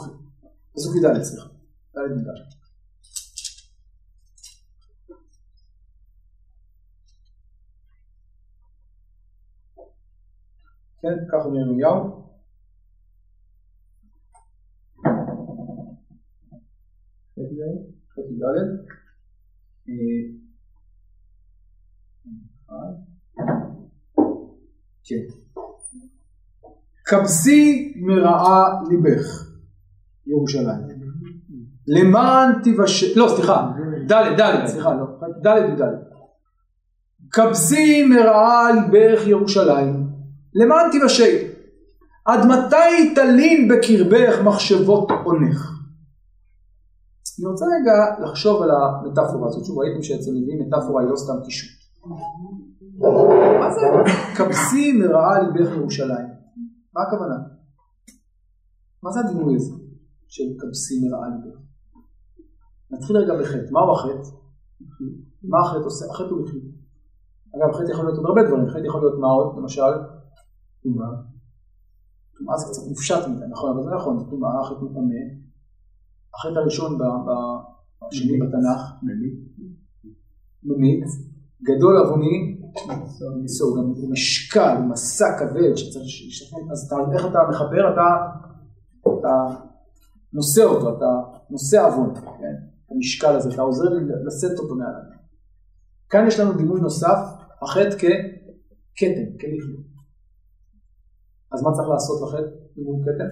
פסוק 0.76 0.96
י"ד, 0.96 1.24
סליחה, 1.24 1.48
ד' 1.96 2.00
י"ד. 2.00 2.61
כן, 11.02 11.26
ככה 11.32 11.44
אומר 11.44 11.60
ירמיהו. 11.60 12.22
חצי 18.14 18.36
ד' 18.40 19.02
כן. 25.04 25.16
כבשי 27.06 27.94
מרעה 27.98 28.82
ליבך, 28.90 29.46
ירושלים. 30.26 31.02
למען 31.88 32.52
תבשל, 32.64 33.20
לא 33.20 33.28
סליחה, 33.36 33.72
ד' 34.08 34.40
ד', 34.40 34.66
סליחה, 34.66 34.94
לא, 34.94 35.06
ד' 35.44 35.82
וד'. 35.82 35.86
כבשי 37.32 38.06
מרעה 38.06 38.68
ליבך 38.72 39.28
ירושלים, 39.28 40.11
למען 40.56 40.90
תבשל. 40.92 41.48
עד 42.26 42.40
מתי 42.46 43.14
תלין 43.16 43.68
בקרבך 43.68 44.42
מחשבות 44.46 45.12
עונך? 45.24 45.72
אני 47.40 47.48
רוצה 47.48 47.66
רגע 47.66 48.26
לחשוב 48.26 48.62
על 48.62 48.70
המטאפורה 48.72 49.48
הזאת, 49.48 49.66
שוב 49.66 49.80
ראיתם 49.80 50.04
שאצל 50.04 50.32
נביאים 50.32 50.68
מטאפורה 50.68 51.02
היא 51.02 51.10
לא 51.10 51.16
סתם 51.16 51.34
קישוט. 51.46 51.82
מה 53.60 53.72
זה 53.72 53.82
כבשי 54.38 54.92
מרעה 54.92 55.42
ליבך 55.42 55.76
ירושלים? 55.76 56.28
מה 56.94 57.02
הכוונה? 57.02 57.36
מה 59.04 59.12
זה 59.12 59.20
הדימוי 59.20 59.56
הזה 59.56 59.74
של 60.28 60.44
כבשי 60.60 60.96
מרעה 61.04 61.28
ליבך? 61.30 61.58
נתחיל 62.92 63.18
רגע 63.18 63.34
בחטא, 63.42 63.72
מהו 63.72 63.92
החטא? 63.92 64.30
מה 65.44 65.60
החטא 65.60 65.86
עושה? 65.86 66.06
החטא 66.12 66.30
הוא 66.30 66.46
לכלי. 66.46 66.62
אגב, 67.56 67.74
חטא 67.74 67.92
יכול 67.92 68.06
להיות 68.06 68.18
עוד 68.18 68.26
הרבה 68.28 68.44
דברים, 68.48 68.70
חטא 68.70 68.88
יכול 68.88 69.02
להיות 69.02 69.20
מה 69.20 69.28
עוד? 69.28 69.58
למשל, 69.58 69.94
טומאה. 70.84 71.08
טומאה 72.38 72.58
זה 72.58 72.66
קצת 72.66 72.82
מופשט 72.90 73.28
מדי, 73.28 73.46
נכון, 73.50 73.72
אבל 73.72 73.84
זה 73.84 73.90
נכון, 73.96 74.30
טומאה, 74.30 74.64
חטא 74.64 74.84
מטמא. 74.86 75.22
החטא 76.36 76.60
הראשון 76.60 76.98
בשני 76.98 78.40
בתנ"ך, 78.40 78.82
ממית, 80.64 81.04
גדול 81.64 81.98
עווני, 81.98 82.62
ניסו, 83.42 83.76
גם 83.76 84.12
משקל, 84.12 84.78
מסע 84.90 85.38
כבד 85.40 85.76
שצריך 85.76 86.06
להשתתף, 86.26 86.72
אז 86.72 86.88
אתה, 86.88 86.96
איך 87.14 87.26
אתה 87.26 87.40
מכפר? 87.50 87.94
אתה, 87.94 88.08
אתה 89.02 89.64
נושא 90.34 90.64
אותו, 90.64 90.98
אתה 90.98 91.40
נושא 91.50 91.86
עוון, 91.86 92.16
כן? 92.16 92.56
המשקל 92.92 93.36
הזה, 93.36 93.50
אתה 93.54 93.62
עוזר 93.62 93.90
לי 93.90 94.06
לשאת 94.26 94.60
אותו 94.60 94.76
מעליו. 94.76 95.02
כאן 96.10 96.28
יש 96.28 96.40
לנו 96.40 96.54
דימוי 96.54 96.82
נוסף, 96.82 97.18
החטא 97.62 97.96
ככתם, 97.96 99.38
כלכלוך. 99.42 99.81
אז 101.54 101.64
מה 101.64 101.72
צריך 101.74 101.90
לעשות 101.90 102.22
לחטא? 102.22 102.56
דימוי 102.76 103.02
כתם? 103.04 103.32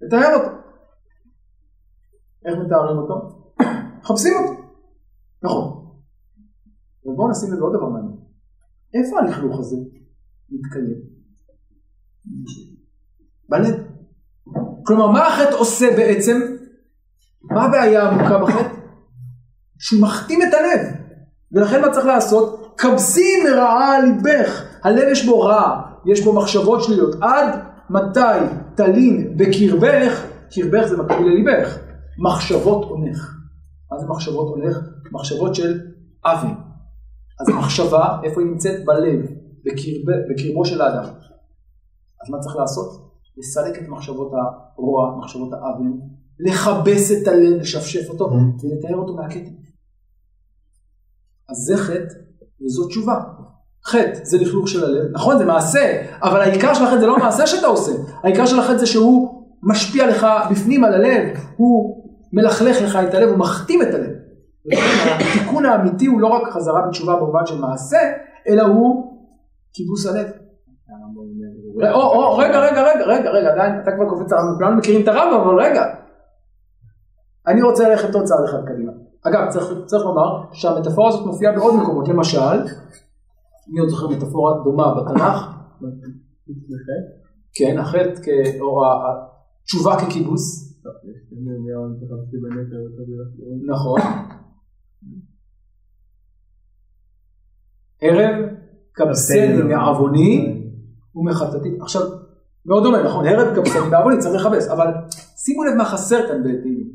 לתאר 0.00 0.34
אותו. 0.34 0.50
איך 2.44 2.54
מתארים 2.64 2.98
אותו? 2.98 3.14
מחפשים 4.00 4.32
אותו. 4.38 4.62
נכון. 5.42 5.80
ובואו 7.04 7.30
נשים 7.30 7.52
לב 7.52 7.62
עוד 7.62 7.76
דבר 7.76 7.88
מעניין. 7.88 8.16
איפה 8.94 9.18
הלכלוך 9.20 9.58
הזה 9.58 9.76
מתקיים? 10.50 11.00
בלב. 13.48 13.74
כלומר, 14.86 15.06
מה 15.06 15.26
החטא 15.26 15.54
עושה 15.54 15.86
בעצם? 15.96 16.40
מה 17.42 17.64
הבעיה 17.64 18.02
העמוקה 18.02 18.38
בחטא? 18.38 18.74
שהוא 19.78 20.02
מכתים 20.02 20.42
את 20.42 20.54
הלב. 20.54 20.96
ולכן 21.52 21.80
מה 21.80 21.92
צריך 21.92 22.06
לעשות? 22.06 22.74
כבסי 22.78 23.44
מרעה 23.44 24.00
ליבך. 24.00 24.64
הלב 24.84 25.08
יש 25.12 25.26
בו 25.26 25.40
רע, 25.40 25.89
יש 26.06 26.24
בו 26.24 26.32
מחשבות 26.32 26.82
שליליות. 26.82 27.14
עד 27.20 27.60
מתי 27.90 28.54
תלין 28.74 29.36
בקרבך, 29.36 30.26
קרבך 30.50 30.86
זה 30.86 30.96
מקביל 30.96 31.26
לליבך, 31.26 31.78
מחשבות 32.18 32.84
עונך. 32.84 33.34
מה 33.92 33.98
זה 33.98 34.06
מחשבות 34.06 34.48
עונך? 34.48 34.78
מחשבות 35.12 35.54
של 35.54 35.80
עוול. 36.24 36.50
אז 37.40 37.48
המחשבה, 37.48 38.18
איפה 38.24 38.40
היא 38.40 38.50
נמצאת? 38.50 38.84
בלב, 38.84 39.20
בקרב, 39.64 40.16
בקרבו 40.30 40.64
של 40.64 40.80
האדם. 40.80 41.04
אז 42.22 42.30
מה 42.30 42.38
צריך 42.38 42.56
לעשות? 42.56 43.10
לסלק 43.36 43.82
את 43.82 43.88
מחשבות 43.88 44.32
הרוע, 44.76 45.16
מחשבות 45.18 45.52
העוול, 45.52 45.92
לכבס 46.40 47.12
את 47.12 47.28
הלב, 47.28 47.60
לשפשף 47.60 48.10
אותו, 48.10 48.30
mm-hmm. 48.30 48.64
ולתאר 48.64 48.96
אותו 48.96 49.14
מהכתם. 49.14 49.50
אז 51.48 51.56
זה 51.56 51.76
חטא, 51.76 52.14
וזו 52.64 52.88
תשובה. 52.88 53.24
חטא 53.86 54.18
זה 54.22 54.38
לכלוך 54.38 54.68
של 54.68 54.84
הלב, 54.84 55.04
נכון 55.12 55.38
זה 55.38 55.44
מעשה, 55.44 56.02
אבל 56.22 56.40
העיקר 56.40 56.74
של 56.74 56.84
החטא 56.84 57.00
זה 57.00 57.06
לא 57.06 57.18
מעשה 57.18 57.46
שאתה 57.46 57.66
עושה, 57.66 57.92
העיקר 58.22 58.46
של 58.46 58.58
החטא 58.58 58.78
זה 58.78 58.86
שהוא 58.86 59.44
משפיע 59.62 60.06
לך 60.06 60.26
בפנים 60.50 60.84
על 60.84 60.94
הלב, 60.94 61.38
הוא 61.56 62.04
מלכלך 62.32 62.82
לך 62.82 62.98
את 63.08 63.14
הלב, 63.14 63.28
הוא 63.28 63.38
מכתים 63.38 63.82
את 63.82 63.94
הלב. 63.94 64.10
התיקון 65.20 65.66
האמיתי 65.66 66.06
הוא 66.06 66.20
לא 66.20 66.26
רק 66.26 66.48
חזרה 66.52 66.86
בתשובה 66.86 67.16
במובן 67.16 67.46
של 67.46 67.60
מעשה, 67.60 67.98
אלא 68.48 68.62
הוא 68.62 69.18
כיבוס 69.72 70.06
הלב. 70.06 70.26
או, 71.92 72.36
רגע, 72.36 72.60
רגע, 72.60 72.82
רגע, 72.82 73.04
רגע, 73.06 73.30
רגע, 73.30 73.52
עדיין 73.52 73.80
אתה 73.82 73.92
כבר 73.92 74.08
קופץ, 74.08 74.32
כולנו 74.58 74.76
מכירים 74.76 75.02
את 75.02 75.08
הרמב"ם, 75.08 75.40
אבל 75.40 75.60
רגע. 75.60 75.84
אני 77.46 77.62
רוצה 77.62 77.88
ללכת 77.88 78.14
עוד 78.14 78.24
צעד 78.24 78.44
אחד 78.44 78.58
קדימה. 78.66 78.92
אגב, 79.22 79.48
צריך 79.86 80.04
לומר 80.04 80.42
שהמטאפורה 80.52 81.08
הזאת 81.08 81.26
מופיעה 81.26 81.52
בעוד 81.52 81.74
מקומות, 81.74 82.08
למשל, 82.08 82.64
מי 83.70 83.80
עוד 83.80 83.88
זוכר 83.88 84.08
מטאפורה 84.08 84.52
דומה 84.64 84.94
בתנ"ך? 84.94 85.38
כן, 87.54 87.78
החטא, 87.78 88.60
או 88.60 88.82
התשובה 89.62 89.96
ככיבוס. 90.00 90.70
נכון. 93.66 94.00
ערב 98.00 98.34
קבסני 98.92 99.62
מעווני 99.62 100.62
ומחטאתי. 101.14 101.68
עכשיו, 101.80 102.02
מאוד 102.66 102.82
דומה, 102.82 103.02
נכון, 103.02 103.26
ערב 103.26 103.56
קבסני 103.56 103.88
מעווני 103.90 104.18
צריך 104.18 104.46
לכבס, 104.46 104.68
אבל 104.68 104.86
שימו 105.36 105.64
לב 105.64 105.74
מה 105.74 105.84
חסר 105.84 106.28
כאן 106.28 106.40
בתהילים. 106.40 106.90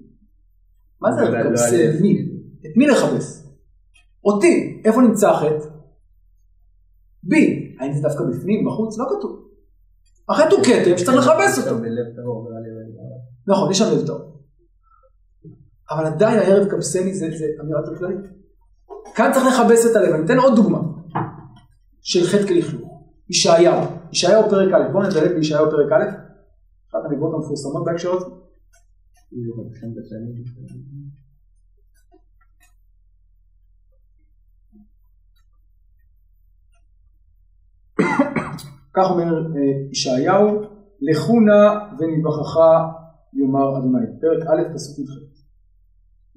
מה 1.01 1.11
זה 1.11 1.21
ערב 1.21 1.49
קבסני? 1.49 2.29
את 2.59 2.77
מי 2.77 2.88
לכבס? 2.88 3.57
אותי. 4.23 4.81
איפה 4.85 5.01
נמצא 5.01 5.29
החטא? 5.31 5.74
בי. 7.25 7.75
האם 7.79 7.93
זה 7.93 8.01
דווקא 8.01 8.23
בפנים, 8.23 8.65
בחוץ? 8.65 8.97
לא 8.97 9.05
כתוב. 9.09 9.45
החטא 10.29 10.55
הוא 10.55 10.63
כתם 10.63 10.97
שצריך 10.97 11.17
לכבס 11.17 11.57
אותו. 11.57 11.77
נכון, 13.47 13.71
יש 13.71 13.77
שם 13.77 13.85
לב 13.93 14.07
טוב. 14.07 14.21
אבל 15.91 16.05
עדיין 16.05 16.39
הערב 16.39 16.67
קבסני 16.69 17.13
זה 17.13 17.27
אמירת 17.61 17.88
הכללית. 17.95 18.25
כאן 19.15 19.31
צריך 19.33 19.45
לכבס 19.45 19.91
את 19.91 19.95
הלב. 19.95 20.13
אני 20.13 20.25
אתן 20.25 20.38
עוד 20.38 20.55
דוגמה 20.55 20.79
של 22.01 22.23
חטא 22.23 22.47
כלכלוך. 22.47 22.91
ישעיהו. 23.29 23.81
ישעיהו 24.11 24.49
פרק 24.49 24.73
א', 24.73 24.91
בואו 24.91 25.03
נדלג 25.03 25.35
בישעיהו 25.35 25.71
פרק 25.71 25.91
א', 25.91 26.03
אחת 26.89 26.99
הנבואות 27.05 27.33
המפורסמות 27.33 27.85
בהקשר 27.85 28.11
הזה. 28.13 28.25
כך 38.95 39.12
אומר 39.12 39.25
אה, 39.25 39.89
ישעיהו, 39.91 40.62
לכו 41.01 41.39
נא 41.39 41.62
ונבחך 41.99 42.58
יאמר 43.34 43.77
אדוני. 43.77 44.05
פרק 44.21 44.47
א' 44.49 44.73
פסוק 44.73 44.99
י"ח. 44.99 45.12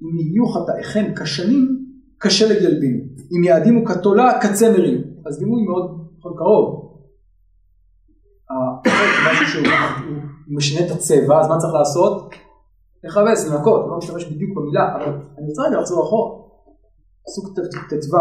אם 0.01 0.19
יהיו 0.19 0.47
חטאיכם 0.47 1.13
כשנים, 1.15 1.85
קשה 2.17 2.45
לגלבין. 2.49 3.07
אם 3.31 3.43
יעדים 3.43 3.75
הוא 3.75 3.85
כתולה, 3.85 4.39
קצה 4.41 4.71
מרים. 4.71 5.01
אז 5.25 5.39
דימוי 5.39 5.63
מאוד 5.63 5.85
מאוד 6.21 6.33
קרוב. 6.37 6.89
משהו 9.31 9.47
שהוא 9.47 9.63
משנה 10.47 10.85
את 10.85 10.91
הצבע, 10.91 11.39
אז 11.39 11.47
מה 11.47 11.57
צריך 11.57 11.73
לעשות? 11.73 12.33
לכבס, 13.03 13.47
לנקות, 13.47 13.85
לא 13.89 13.97
משתמש 13.97 14.25
בדיוק 14.25 14.57
במילה, 14.57 14.95
אבל 14.95 15.13
אני 15.37 15.47
רוצה 15.47 15.61
רגע 15.61 15.79
לחזור 15.79 16.03
אחורה. 16.03 16.39
פסוק 17.25 17.59
ט"ו 17.89 18.17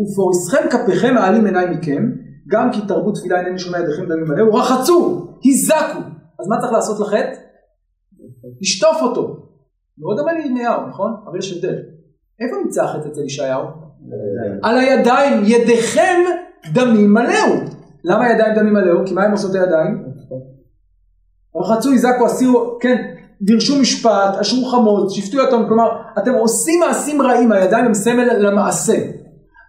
ופורסכם 0.00 0.68
כפיכם 0.70 1.14
מעלים 1.14 1.46
עיניי 1.46 1.66
מכם, 1.70 2.02
גם 2.48 2.72
כי 2.72 2.80
תרבו 2.88 3.12
תפילה 3.12 3.40
אינני 3.40 3.58
שומע 3.58 3.78
ידיכם 3.78 4.06
דמים 4.06 4.24
מלאו, 4.28 4.54
רחצו, 4.54 5.28
היזקו. 5.42 6.00
אז 6.40 6.48
מה 6.48 6.56
צריך 6.60 6.72
לעשות 6.72 7.00
לחטא? 7.00 7.34
לשטוף 8.60 9.02
אותו. 9.02 9.36
מאוד 9.98 10.16
דומה 10.16 10.32
לירמיהו, 10.32 10.86
נכון? 10.88 11.14
אבל 11.26 11.38
יש 11.38 11.52
הבדל. 11.52 11.74
איפה 12.40 12.56
נמצא 12.64 12.84
החטא 12.84 13.08
אצל 13.08 13.24
ישעיהו? 13.24 13.64
על 14.62 14.78
הידיים, 14.78 15.42
ידיכם 15.44 16.20
דמים 16.72 17.14
מלאו. 17.14 17.54
למה 18.04 18.30
ידיים 18.30 18.54
דמים 18.54 18.72
מלאו? 18.72 19.06
כי 19.06 19.14
מה 19.14 19.24
הם 19.24 19.32
עושות 19.32 19.54
הידיים? 19.54 20.04
רחצו, 21.56 21.90
היזקו, 21.90 22.26
הסירו, 22.26 22.78
כן, 22.80 22.96
דירשו 23.42 23.80
משפט, 23.80 24.34
אשרו 24.40 24.64
חמות, 24.64 25.10
שפטו 25.10 25.42
יתום, 25.42 25.66
כלומר, 25.68 25.88
אתם 26.18 26.34
עושים 26.34 26.80
מעשים 26.80 27.22
רעים, 27.22 27.52
הידיים 27.52 27.84
הם 27.84 27.94
סמל 27.94 28.36
למעשה. 28.38 28.94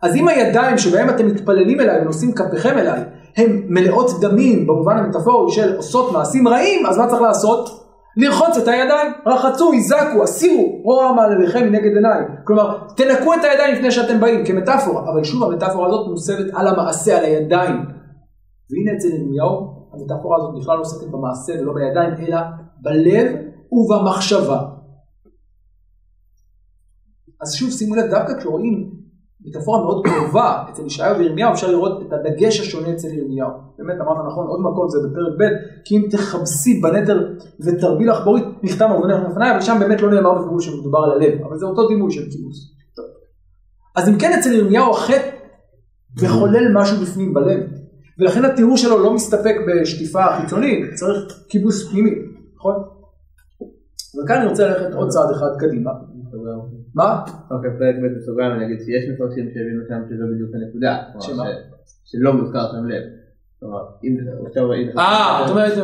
אז 0.03 0.15
אם 0.15 0.27
הידיים 0.27 0.77
שבהם 0.77 1.09
אתם 1.09 1.27
מתפללים 1.27 1.81
אליי 1.81 2.01
ונושאים 2.01 2.31
כפיכם 2.31 2.77
אליי, 2.77 3.03
הן 3.37 3.63
מלאות 3.67 4.11
דמים 4.21 4.67
במובן 4.67 4.97
המטאפורי 4.97 5.51
של 5.51 5.75
עושות 5.75 6.11
מעשים 6.11 6.47
רעים, 6.47 6.85
אז 6.85 6.97
מה 6.97 7.07
צריך 7.07 7.21
לעשות? 7.21 7.87
לרחוץ 8.17 8.57
את 8.57 8.67
הידיים, 8.67 9.11
רחצו, 9.25 9.71
היזקו, 9.71 10.23
הסירו, 10.23 10.81
רוע 10.83 11.13
מעלליכם 11.13 11.63
מנגד 11.63 11.95
עיניי. 11.95 12.23
כלומר, 12.43 12.79
תנקו 12.95 13.33
את 13.33 13.39
הידיים 13.43 13.75
לפני 13.75 13.91
שאתם 13.91 14.19
באים, 14.19 14.45
כמטאפורה. 14.45 15.11
אבל 15.11 15.23
שוב, 15.23 15.43
המטאפורה 15.43 15.87
הזאת 15.87 16.07
מוסבת 16.09 16.45
על 16.53 16.67
המעשה, 16.67 17.17
על 17.17 17.23
הידיים. 17.23 17.75
והנה 18.69 18.97
אצל 18.97 19.07
ירמיהו, 19.07 19.87
המטאפורה 19.93 20.37
הזאת 20.37 20.61
בכלל 20.61 20.75
לא 20.75 20.81
עוסקת 20.81 21.07
במעשה 21.07 21.53
ולא 21.61 21.73
בידיים, 21.73 22.13
אלא 22.27 22.37
בלב 22.81 23.35
ובמחשבה. 23.71 24.61
אז 27.41 27.53
שוב, 27.53 27.69
שימו 27.69 27.95
לב, 27.95 28.05
דווקא 28.09 28.37
כשרואים 28.37 28.96
מטאפורה 29.47 29.83
מאוד 29.83 30.05
קרובה 30.07 30.63
אצל 30.71 30.85
ישעיהו 30.85 31.17
וירמיהו, 31.17 31.53
אפשר 31.53 31.71
לראות 31.71 32.01
את 32.01 32.13
הדגש 32.13 32.59
השונה 32.59 32.93
אצל 32.93 33.07
ירמיהו. 33.07 33.49
באמת, 33.77 33.95
אמרת 34.01 34.17
נכון, 34.27 34.47
עוד 34.47 34.59
מקום 34.59 34.89
זה 34.89 34.97
בפרק 34.99 35.33
ב', 35.39 35.43
כי 35.85 35.97
אם 35.97 36.07
תכבסי 36.11 36.81
בנטר 36.81 37.33
ותרבי 37.59 38.05
לך 38.05 38.23
בורית, 38.23 38.43
נכתב 38.63 38.87
עוונך 38.91 39.29
לפניי, 39.29 39.51
אבל 39.51 39.61
שם 39.61 39.77
באמת 39.79 40.01
לא 40.01 40.09
נאמר 40.09 40.33
בפירוש 40.33 40.65
שמדובר 40.65 40.99
על 40.99 41.11
הלב, 41.11 41.41
אבל 41.45 41.57
זה 41.57 41.65
אותו 41.65 41.87
דימוי 41.87 42.11
של 42.11 42.23
כיבוס. 42.31 42.73
אז 43.95 44.09
אם 44.09 44.17
כן, 44.19 44.39
אצל 44.39 44.53
ירמיהו 44.53 44.91
החטא 44.91 45.29
וחולל 46.19 46.73
משהו 46.73 46.97
בפנים 47.01 47.33
בלב, 47.33 47.59
ולכן 48.19 48.45
התיאור 48.45 48.77
שלו 48.77 49.03
לא 49.03 49.13
מסתפק 49.13 49.55
בשטיפה 49.67 50.21
חיצונית, 50.41 50.93
צריך 50.93 51.17
כיבוס 51.49 51.91
פנימי, 51.91 52.11
נכון? 52.55 52.75
וכאן 54.23 54.37
אני 54.37 54.49
רוצה 54.49 54.67
ללכת 54.67 54.93
עוד 54.95 55.09
צעד 55.09 55.31
אחד 55.31 55.47
קדימה. 55.59 55.91
מה? 56.97 57.21
אוקיי, 57.51 57.69
פרק 57.79 57.95
ב' 58.01 58.17
בסוגריים 58.17 58.51
אני 58.51 58.65
אגיד 58.65 58.79
שיש 58.85 59.03
מפרשים 59.09 59.45
שהבינו 59.53 59.81
שם 59.87 60.01
שזו 60.09 60.25
בדיוק 60.33 60.49
הנקודה. 60.55 60.93
שמה? 61.19 61.43
שלא 62.05 62.33
מוזכר 62.33 62.71
שם 62.71 62.85
לב. 62.85 63.03
אה, 64.97 65.43
זאת 65.47 65.51
אומרת, 65.51 65.77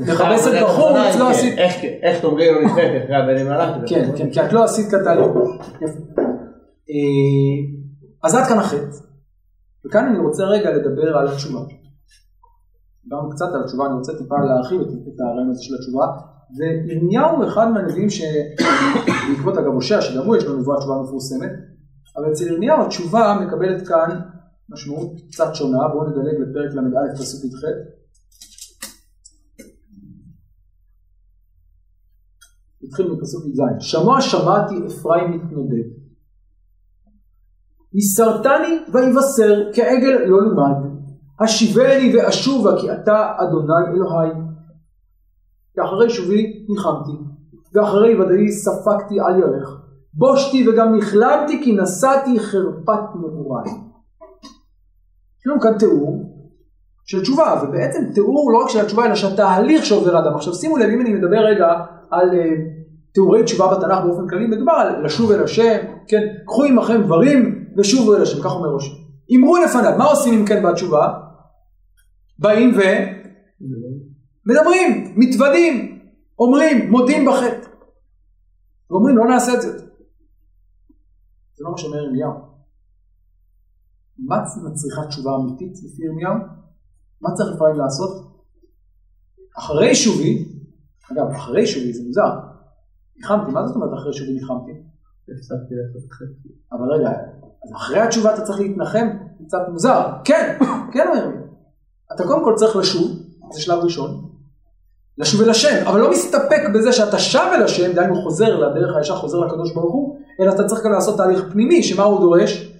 מחפשת 0.00 0.50
בחוץ, 0.62 1.16
לא 1.18 1.30
עשית... 1.30 1.58
איך 2.02 2.20
תאמרי 2.20 2.52
לו 2.52 2.60
לפני 2.60 3.04
אחרי 3.04 3.16
הבנים 3.16 3.48
הלכת? 3.48 3.80
כן, 3.86 4.10
כן, 4.16 4.30
כי 4.30 4.40
את 4.40 4.52
לא 4.52 4.64
עשית 4.64 4.88
את 4.88 5.00
התהליך. 5.00 5.26
אז 8.24 8.34
עד 8.34 8.44
כאן 8.48 8.58
החטא. 8.58 8.96
וכאן 9.86 10.06
אני 10.06 10.18
רוצה 10.18 10.44
רגע 10.44 10.70
לדבר 10.70 11.16
על 11.16 11.28
התשובה. 11.28 11.60
גם 13.08 13.30
קצת 13.30 13.46
על 13.54 13.62
התשובה, 13.62 13.86
אני 13.86 13.94
רוצה 13.94 14.12
טיפה 14.18 14.34
להרחיב 14.44 14.80
את 14.80 15.20
הרעיון 15.20 15.50
הזה 15.50 15.62
של 15.62 15.74
התשובה. 15.74 16.06
וירמיהו 16.58 17.36
הוא 17.36 17.44
אחד 17.44 17.68
מהנביאים 17.70 18.08
שבעקבות 18.10 19.58
אגב 19.60 19.72
הושע, 19.72 20.00
שגם 20.00 20.22
הוא 20.26 20.36
יש 20.36 20.44
לו 20.44 20.58
נבואת 20.58 20.78
תשובה 20.78 21.02
מפורסמת, 21.02 21.50
אבל 22.16 22.32
אצל 22.32 22.46
ירמיהו 22.46 22.82
התשובה 22.82 23.38
מקבלת 23.46 23.88
כאן 23.88 24.20
משמעות 24.68 25.20
קצת 25.30 25.54
שונה, 25.54 25.88
בואו 25.88 26.08
נדלג 26.08 26.40
לפרק 26.40 26.74
ל"א 26.74 27.14
פסוק 27.16 27.44
י"ח. 27.44 27.64
נתחיל 32.82 33.06
מפסוק 33.12 33.44
י"ז. 33.46 33.60
שמוע 33.80 34.20
שמעתי 34.20 34.74
אפרים 34.86 35.30
מתנודד. 35.30 36.02
יסרתני 37.94 38.78
ויבשר 38.92 39.70
כעגל 39.74 40.18
לא 40.26 40.42
לומד. 40.42 40.92
השיבני 41.40 42.16
ואשובה 42.16 42.80
כי 42.80 42.92
אתה 42.92 43.32
אדוני 43.36 43.94
אלוהי. 43.94 44.41
ואחרי 45.76 46.10
שובי 46.10 46.66
ניחמתי, 46.68 47.12
ואחרי 47.74 48.20
ודאי 48.20 48.52
ספגתי 48.52 49.20
על 49.20 49.40
ירך, 49.40 49.80
בושתי 50.14 50.68
וגם 50.68 50.94
נכלמתי 50.94 51.62
כי 51.64 51.76
נשאתי 51.76 52.40
חרפת 52.40 53.02
נעוריי. 53.20 53.70
יש 55.40 55.46
לנו 55.46 55.60
כאן 55.60 55.78
תיאור 55.78 56.32
של 57.04 57.22
תשובה, 57.22 57.62
ובעצם 57.62 58.00
תיאור 58.14 58.52
לא 58.52 58.58
רק 58.58 58.68
של 58.68 58.80
התשובה, 58.80 59.06
אלא 59.06 59.14
של 59.14 59.26
התהליך 59.26 59.84
שעובר 59.84 60.18
אדם. 60.18 60.34
עכשיו 60.34 60.54
שימו 60.54 60.76
לב, 60.76 60.90
אם 60.90 61.00
אני 61.00 61.12
מדבר 61.12 61.38
רגע 61.38 61.66
על 62.10 62.30
uh, 62.30 62.34
תיאורי 63.14 63.42
תשובה 63.42 63.74
בתנ"ך 63.74 63.98
באופן 64.04 64.28
כללי, 64.28 64.46
מדובר 64.46 64.72
על 64.72 65.04
לשוב 65.04 65.32
אל 65.32 65.42
השם, 65.44 65.76
כן, 66.08 66.22
קחו 66.46 66.64
עמכם 66.64 67.02
דברים 67.02 67.64
ושובו 67.76 68.16
אל 68.16 68.22
השם, 68.22 68.42
כך 68.42 68.54
אומר 68.54 68.68
ראש. 68.68 69.02
אמרו 69.36 69.56
לפניו, 69.56 69.92
מה 69.98 70.04
עושים 70.04 70.34
אם 70.34 70.46
כן 70.46 70.62
בתשובה? 70.62 71.08
באים 72.38 72.72
ו... 72.76 72.80
מדברים, 74.46 75.14
מתוודים, 75.16 76.02
אומרים, 76.38 76.90
מודים 76.90 77.28
בחטא. 77.28 77.68
ואומרים, 78.90 79.16
לא 79.16 79.24
נעשה 79.24 79.54
את 79.54 79.62
זה. 79.62 79.78
זה 81.54 81.64
לא 81.64 81.70
מה 81.70 81.78
שאומר 81.78 81.96
ירמיהו. 81.96 82.32
מה 84.18 84.36
מצריכה 84.62 85.06
תשובה 85.08 85.30
אמיתית 85.36 85.72
לפי 85.84 86.04
ירמיהו? 86.04 86.34
מה 87.20 87.30
צריך 87.34 87.56
אפרים 87.56 87.76
לעשות? 87.76 88.32
אחרי 89.58 89.94
שובי, 89.94 90.60
אגב, 91.12 91.30
אחרי 91.36 91.66
שובי 91.66 91.92
זה 91.92 92.02
מוזר. 92.06 92.30
ניחמתי, 93.16 93.52
מה 93.52 93.66
זאת 93.66 93.76
אומרת 93.76 93.98
אחרי 93.98 94.12
שובי 94.12 94.32
ניחמתי? 94.32 94.72
הפסקתי 95.36 95.74
לעשות 95.74 96.12
חטא. 96.12 96.48
אבל 96.72 96.92
רגע, 96.92 97.10
אז 97.64 97.72
אחרי 97.76 98.00
התשובה 98.00 98.34
אתה 98.34 98.42
צריך 98.42 98.60
להתנחם? 98.60 99.08
קצת 99.46 99.58
מוזר. 99.68 100.12
כן, 100.24 100.58
כן 100.92 101.08
אומר 101.08 101.24
ירמיהו. 101.24 101.46
אתה 102.14 102.24
קודם 102.24 102.44
כל 102.44 102.54
צריך 102.56 102.76
לשוב, 102.76 103.10
זה 103.52 103.60
שלב 103.60 103.78
ראשון. 103.84 104.31
לשוב 105.18 105.40
אל 105.40 105.50
השם, 105.50 105.86
אבל 105.86 106.00
לא 106.00 106.10
מסתפק 106.10 106.60
בזה 106.74 106.92
שאתה 106.92 107.18
שב 107.18 107.50
אל 107.54 107.62
השם, 107.62 107.92
דהיינו 107.92 108.22
חוזר 108.22 108.58
לדרך 108.58 108.96
הישר, 108.96 109.16
חוזר 109.16 109.38
לקדוש 109.38 109.72
ברוך 109.74 109.92
הוא, 109.92 110.18
אלא 110.40 110.52
אתה 110.54 110.64
צריך 110.64 110.84
גם 110.84 110.92
לעשות 110.92 111.16
תהליך 111.16 111.44
פנימי, 111.52 111.82
שמה 111.82 112.02
הוא 112.02 112.20
דורש? 112.20 112.72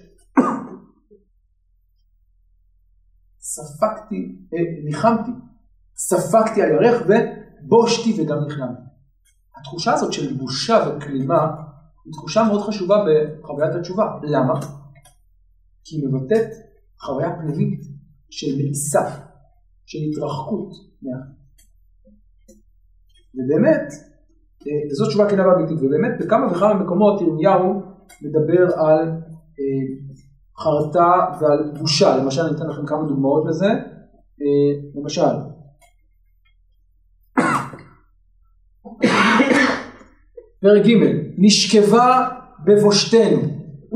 ספגתי, 3.39 4.35
אה, 4.53 4.85
ניחמתי, 4.85 5.31
ספגתי 5.95 6.61
על 6.61 6.69
ירך 6.71 7.03
ובושתי 7.07 8.21
וגם 8.21 8.37
נכנעתי. 8.47 8.81
התחושה 9.57 9.93
הזאת 9.93 10.13
של 10.13 10.37
בושה 10.37 10.85
וכלימה 10.87 11.47
היא 12.05 12.13
תחושה 12.13 12.43
מאוד 12.43 12.61
חשובה 12.61 12.95
בחוויית 13.05 13.75
התשובה. 13.75 14.03
למה? 14.23 14.53
כי 15.83 15.95
היא 15.95 16.07
מבטאת 16.07 16.47
חוויה 16.99 17.29
פנימית 17.35 17.81
של 18.29 18.57
מאיסה, 18.57 19.01
של 19.85 19.97
התרחקות 20.09 20.69
מהחיים. 21.01 21.42
ובאמת, 23.35 23.93
אה, 24.67 24.91
וזאת 24.91 25.07
תשובה 25.07 25.29
כנה 25.29 25.47
ואמיתית, 25.47 25.77
ובאמת 25.77 26.11
בכמה 26.19 26.51
וכמה 26.51 26.73
מקומות 26.73 27.21
ירמיהו 27.21 27.81
מדבר 28.21 28.73
על 28.75 29.09
אה, 29.59 29.85
חרטה 30.57 31.25
ועל 31.41 31.71
בושה, 31.79 32.17
למשל 32.17 32.41
אני 32.41 32.55
אתן 32.55 32.67
לכם 32.67 32.85
כמה 32.85 33.07
דוגמאות 33.07 33.43
לזה, 33.49 33.69
אה, 34.41 34.73
למשל, 34.95 35.21
פרק 40.61 40.85
ג' 40.85 40.89
נשכבה 41.37 42.29
בבושתנו 42.65 43.41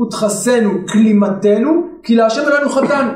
ותכסנו 0.02 0.70
כלימתנו 0.88 1.70
כי 2.02 2.16
להשם 2.16 2.42
אלינו 2.48 2.68
חטאנו. 2.70 3.12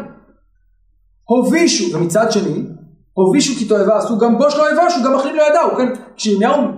הובישו, 1.25 1.97
ומצד 1.97 2.33
שני, 2.33 2.64
הובישו 3.13 3.59
כי 3.59 3.69
תועבה 3.69 3.99
עשו, 3.99 4.19
גם 4.19 4.39
בוש 4.39 4.57
לא 4.57 4.73
יבושו, 4.73 5.05
גם 5.05 5.15
מחלים 5.15 5.37
לא 5.37 5.43
ידעו, 5.43 5.77
כן? 5.77 5.89
כשירמיהו 6.17 6.55
אה, 6.55 6.71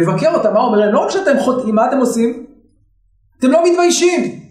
מבקר 0.00 0.34
אותם, 0.34 0.54
מה 0.54 0.60
הוא 0.60 0.66
אומר 0.66 0.78
להם? 0.78 0.92
לא 0.92 1.04
רק 1.04 1.10
שאתם 1.10 1.38
חוטאים, 1.40 1.74
מה 1.74 1.88
אתם 1.88 1.98
עושים? 1.98 2.46
אתם 3.38 3.50
לא 3.50 3.60
מתביישים. 3.70 4.42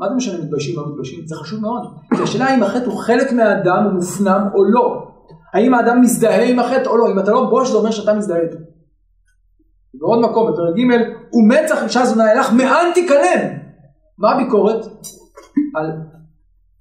מה 0.00 0.08
זה 0.08 0.14
משנה 0.14 0.38
מתביישים, 0.44 0.76
לא 0.76 0.88
מתביישים? 0.88 1.26
זה 1.26 1.36
חשוב 1.36 1.60
מאוד. 1.60 1.82
כי 2.16 2.22
השאלה 2.22 2.44
האם 2.44 2.62
החטא 2.62 2.84
הוא 2.84 2.98
חלק 2.98 3.32
מהאדם, 3.32 3.84
הוא 3.84 3.92
מופנם 3.92 4.48
או 4.54 4.64
לא. 4.64 5.08
האם 5.54 5.74
האדם 5.74 6.00
מזדהה 6.00 6.44
עם 6.44 6.58
החטא 6.58 6.88
או 6.88 6.96
לא. 6.96 7.12
אם 7.12 7.18
אתה 7.18 7.30
לא 7.30 7.50
בוש, 7.50 7.70
זה 7.70 7.76
אומר 7.76 7.90
שאתה 7.90 8.14
מזדהה 8.14 8.40
איתו. 8.40 8.56
בעוד 9.94 10.20
מקום, 10.20 10.52
בפרק 10.52 10.74
ג' 10.76 10.80
ומצח 11.34 11.82
אישה 11.82 12.04
זונה 12.04 12.32
אלך, 12.32 12.52
מאן 12.52 12.90
תיכלם. 12.94 13.58
מה 14.18 14.30
הביקורת? 14.30 14.86
על 15.76 15.92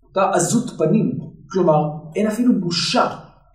אותה 0.04 0.30
עזות 0.34 0.78
פנים, 0.78 1.12
כלומר 1.52 1.90
אין 2.16 2.28
אפילו 2.28 2.54
בושה, 2.60 3.08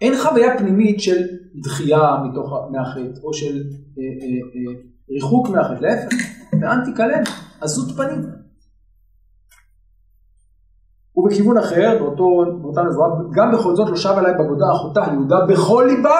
אין 0.02 0.14
חוויה 0.22 0.58
פנימית 0.58 1.00
של 1.00 1.18
דחייה 1.62 2.16
מתוך, 2.24 2.52
מהחטא 2.70 3.20
או 3.22 3.34
של 3.34 3.62
אה, 3.98 4.02
אה, 4.22 4.72
אה, 4.72 4.80
ריחוק 5.10 5.48
מהחטא, 5.48 5.80
להפך, 5.80 6.14
אנטי 6.54 6.94
קלן, 6.96 7.22
עזות 7.60 7.96
פנים. 7.96 8.22
ובכיוון 11.16 11.58
אחר, 11.58 11.98
באותו, 11.98 12.58
באותה 12.62 12.82
נבואה, 12.82 13.08
גם 13.34 13.52
בכל 13.52 13.76
זאת 13.76 13.88
לא 13.88 13.96
שב 13.96 14.14
אליי 14.18 14.32
בגודה 14.34 14.64
אחותה 14.72 15.00
יהודה 15.12 15.36
בכל 15.48 15.88
ליבה, 15.90 16.18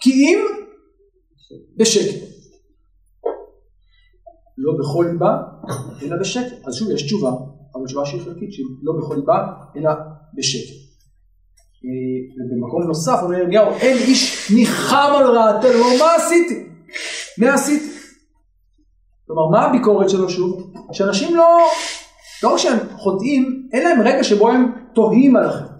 כי 0.00 0.10
אם 0.10 0.38
בשקט. 1.78 2.28
לא 4.58 4.72
בכל 4.80 5.06
ליבה, 5.12 5.42
אלא 6.02 6.16
בשקט. 6.20 6.66
אז 6.66 6.74
שוב, 6.74 6.90
יש 6.90 7.02
תשובה, 7.02 7.30
אבל 7.74 7.86
תשובה 7.86 8.06
שהיא 8.06 8.20
חלקית, 8.24 8.52
שהיא 8.52 8.66
לא 8.82 8.92
בכל 8.98 9.14
ליבה, 9.14 9.52
אלא 9.76 9.90
בשקט. 10.34 10.87
אה, 11.84 12.44
ובמקום 12.46 12.82
נוסף 12.82 13.18
אומר 13.22 13.38
ירמיהו, 13.38 13.66
אין 13.80 13.96
איש 13.96 14.50
ניחם 14.54 15.12
על 15.16 15.26
רעתנו, 15.26 15.70
הוא 15.70 15.98
מה 15.98 16.14
עשיתי? 16.16 16.64
מה 17.38 17.54
עשיתי? 17.54 17.98
כלומר, 19.26 19.48
מה 19.50 19.66
הביקורת 19.66 20.10
שלו 20.10 20.30
שוב? 20.30 20.72
שאנשים 20.92 21.36
לא, 21.36 21.58
לא 22.42 22.52
רק 22.52 22.58
שהם 22.58 22.78
חוטאים, 22.96 23.68
אין 23.72 23.82
להם 23.82 24.00
רגע 24.00 24.24
שבו 24.24 24.50
הם 24.50 24.72
תוהים 24.94 25.36
על 25.36 25.44
החטא, 25.44 25.72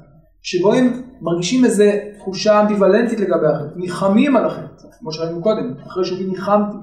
שבו 0.42 0.72
הם 0.72 1.02
מרגישים 1.20 1.64
איזו 1.64 1.84
תחושה 2.18 2.60
אמביוולנטית 2.60 3.20
לגבי 3.20 3.46
החטא, 3.46 3.76
ניחמים 3.76 4.36
על 4.36 4.44
החטא, 4.44 4.88
כמו 4.98 5.12
שראינו 5.12 5.42
קודם, 5.42 5.74
אחרי 5.86 6.04
שבי 6.04 6.24
ניחמתי. 6.24 6.76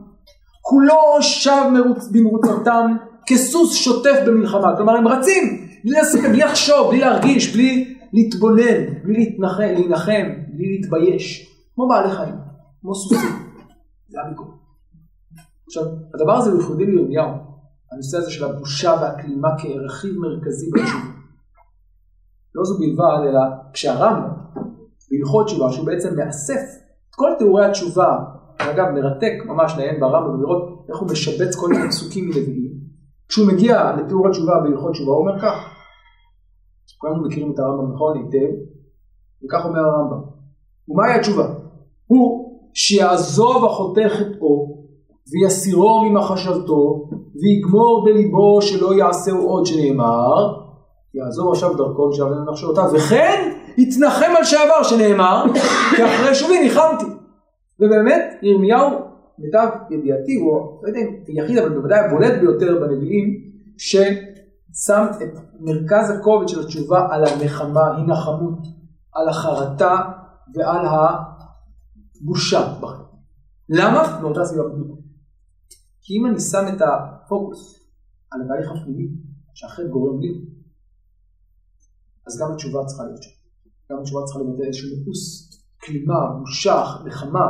כולו 0.61 1.21
שב 1.21 1.63
מרוץ, 1.73 2.07
במרוצתם 2.11 2.95
כסוס 3.27 3.75
שוטף 3.75 4.19
במלחמה, 4.25 4.77
כלומר 4.77 4.93
הם 4.93 5.07
רצים, 5.07 5.67
בלי 5.83 6.39
לחשוב, 6.39 6.89
בלי 6.89 6.99
להרגיש, 6.99 7.53
בלי 7.53 7.94
להתבונן, 8.15 9.03
בלי 9.03 9.13
להתנחם, 9.13 9.73
להנחם, 9.77 10.27
בלי 10.47 10.77
להתבייש, 10.77 11.55
כמו 11.75 11.87
בעלי 11.87 12.11
חיים, 12.11 12.35
כמו 12.81 12.95
סוסים, 12.95 13.29
זה 14.07 14.21
הביקורת. 14.21 14.49
עכשיו, 15.67 15.83
הדבר 16.13 16.33
הזה 16.33 16.51
הוא 16.51 16.59
ייחודי 16.59 16.85
לירמיהו, 16.85 17.31
הנושא 17.91 18.17
הזה 18.17 18.31
של 18.31 18.45
הבושה 18.45 18.95
והכלימה 19.01 19.49
כרכיב 19.57 20.13
מרכזי 20.17 20.69
בתשובה. 20.73 21.15
לא 22.55 22.63
זו 22.63 22.79
בלבד, 22.79 23.29
אלא 23.29 23.39
כשהרמב"ם, 23.73 24.29
בהלכות 25.11 25.45
תשובה, 25.45 25.71
שהוא 25.71 25.85
בעצם 25.85 26.15
מאסף 26.15 26.61
את 27.09 27.15
כל 27.15 27.29
תיאורי 27.37 27.65
התשובה, 27.65 28.17
ואגב 28.59 28.85
מרתק 28.93 29.33
ממש 29.45 29.73
לעיין 29.77 29.99
ברמב"ם 29.99 30.39
ולראות 30.39 30.85
איך 30.89 30.97
הוא 30.97 31.09
משבץ 31.11 31.55
כל 31.55 31.69
מיני 31.69 31.89
פסוקים 31.89 32.25
מלוויים, 32.25 32.71
כשהוא 33.27 33.47
מגיע 33.47 33.95
לתיאור 33.95 34.27
התשובה 34.27 34.53
בהלכות 34.63 34.91
תשובה, 34.91 35.11
הוא 35.11 35.19
אומר 35.19 35.41
כך, 35.41 35.74
כולנו 37.05 37.27
מכירים 37.27 37.51
את 37.51 37.59
הרמב"ם 37.59 37.93
נכון? 37.93 38.17
היטב, 38.17 38.53
וכך 39.45 39.65
אומר 39.65 39.79
הרמב"ם, 39.79 40.21
ומהי 40.87 41.13
התשובה? 41.13 41.47
הוא 42.07 42.51
שיעזוב 42.73 43.65
החותך 43.65 44.11
חטאו 44.11 44.85
ויסירו 45.31 46.05
ממחשבתו 46.05 47.09
ויגמור 47.41 48.05
בליבו 48.05 48.61
שלא 48.61 48.95
יעשהו 48.95 49.47
עוד 49.47 49.65
שנאמר 49.65 50.65
יעזוב 51.13 51.51
עכשיו 51.51 51.73
דרכו 51.77 52.01
ושאב 52.01 52.27
להם 52.27 52.49
מחשבותיו 52.49 52.89
וכן 52.93 53.51
יתנחם 53.77 54.31
על 54.37 54.43
שעבר 54.43 54.83
שנאמר 54.83 55.45
כי 55.95 56.05
אחרי 56.05 56.35
שובי 56.35 56.59
ניחמתי. 56.59 57.05
ובאמת 57.79 58.21
ירמיהו 58.41 58.89
למיטב 59.39 59.67
ידיעתי 59.91 60.35
הוא 60.35 60.79
לא 60.83 60.87
יודע 60.87 60.99
אם 60.99 61.15
יחיד 61.27 61.57
אבל 61.57 61.69
בוודאי 61.69 61.99
הבולט 61.99 62.33
ביותר 62.39 62.77
בנביאים 62.81 63.41
ששם 64.75 65.05
את 65.23 65.33
מרכז 65.59 66.09
הכובד 66.09 66.47
של 66.47 66.59
התשובה 66.59 67.07
על 67.11 67.23
הנחמה, 67.25 67.85
הנחמות, 67.97 68.59
על 69.13 69.29
החרטה 69.29 69.95
ועל 70.53 70.85
הבושה 72.21 72.77
בכם. 72.81 73.03
למה? 73.69 74.19
מאותה 74.21 74.45
סיבה 74.45 74.63
בדיוק. 74.63 74.99
כי 76.01 76.13
אם 76.17 76.25
אני 76.25 76.39
שם 76.39 76.75
את 76.75 76.81
הפוקוס 76.81 77.89
על 78.31 78.41
התהליך 78.41 78.71
הפנימי 78.71 79.07
שהחטא 79.53 79.87
גורם 79.87 80.19
לי, 80.19 80.45
אז 82.27 82.41
גם 82.41 82.51
התשובה 82.53 82.85
צריכה 82.85 83.03
להיות 83.03 83.23
שם. 83.23 83.29
גם 83.91 83.99
התשובה 83.99 84.23
צריכה 84.25 84.39
לבטא 84.39 84.63
איזשהו 84.63 84.89
מאוס, 85.05 85.49
כלימה, 85.83 86.19
בושה, 86.39 86.83
נחמה. 87.05 87.47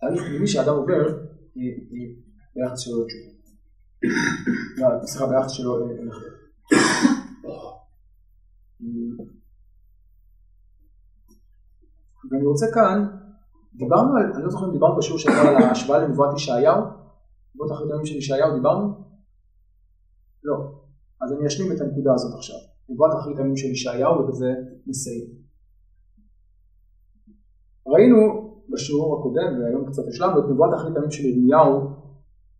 תהליך 0.00 0.22
פנימי 0.22 0.46
שאדם 0.46 0.74
עובר 0.74 1.06
אה, 1.06 1.62
אה, 1.92 2.08
ביחס 2.54 2.80
שלו 2.80 3.04
לתשובה. 3.04 3.35
לא, 4.02 5.06
סליחה, 5.06 5.26
ביחס 5.26 5.50
שלו 5.50 5.86
לחטא. 5.86 6.26
ואני 12.30 12.46
רוצה 12.46 12.66
כאן, 12.74 13.06
דיברנו 13.74 14.16
על, 14.16 14.32
אני 14.34 14.44
לא 14.44 14.50
זוכר 14.50 14.66
אם 14.66 14.72
דיברנו 14.72 14.96
בשיעור 14.96 15.18
שעבר 15.18 15.48
על 15.48 15.62
ההשוואה 15.62 15.98
לנבואת 15.98 16.36
ישעיהו, 16.36 16.82
נבואות 17.54 17.72
אחרית 17.72 17.90
הימים 17.90 18.06
של 18.06 18.16
ישעיהו 18.16 18.54
דיברנו? 18.54 19.04
לא. 20.44 20.54
אז 21.20 21.32
אני 21.32 21.46
אשלים 21.46 21.72
את 21.72 21.80
הנקודה 21.80 22.14
הזאת 22.14 22.34
עכשיו. 22.34 22.56
נבואת 22.88 23.10
הימים 23.26 23.56
של 23.56 23.66
ישעיהו 23.66 24.12
ובזה 24.18 24.54
נסיים. 24.86 25.26
ראינו 27.86 28.16
בשיעור 28.72 29.18
הקודם, 29.18 29.62
והיום 29.62 29.86
קצת 29.90 30.02
השלמנו, 30.08 30.38
את 30.38 30.44
נבואת 30.50 30.70
הימים 30.84 31.10
של 31.10 31.24
ירמיהו, 31.24 32.05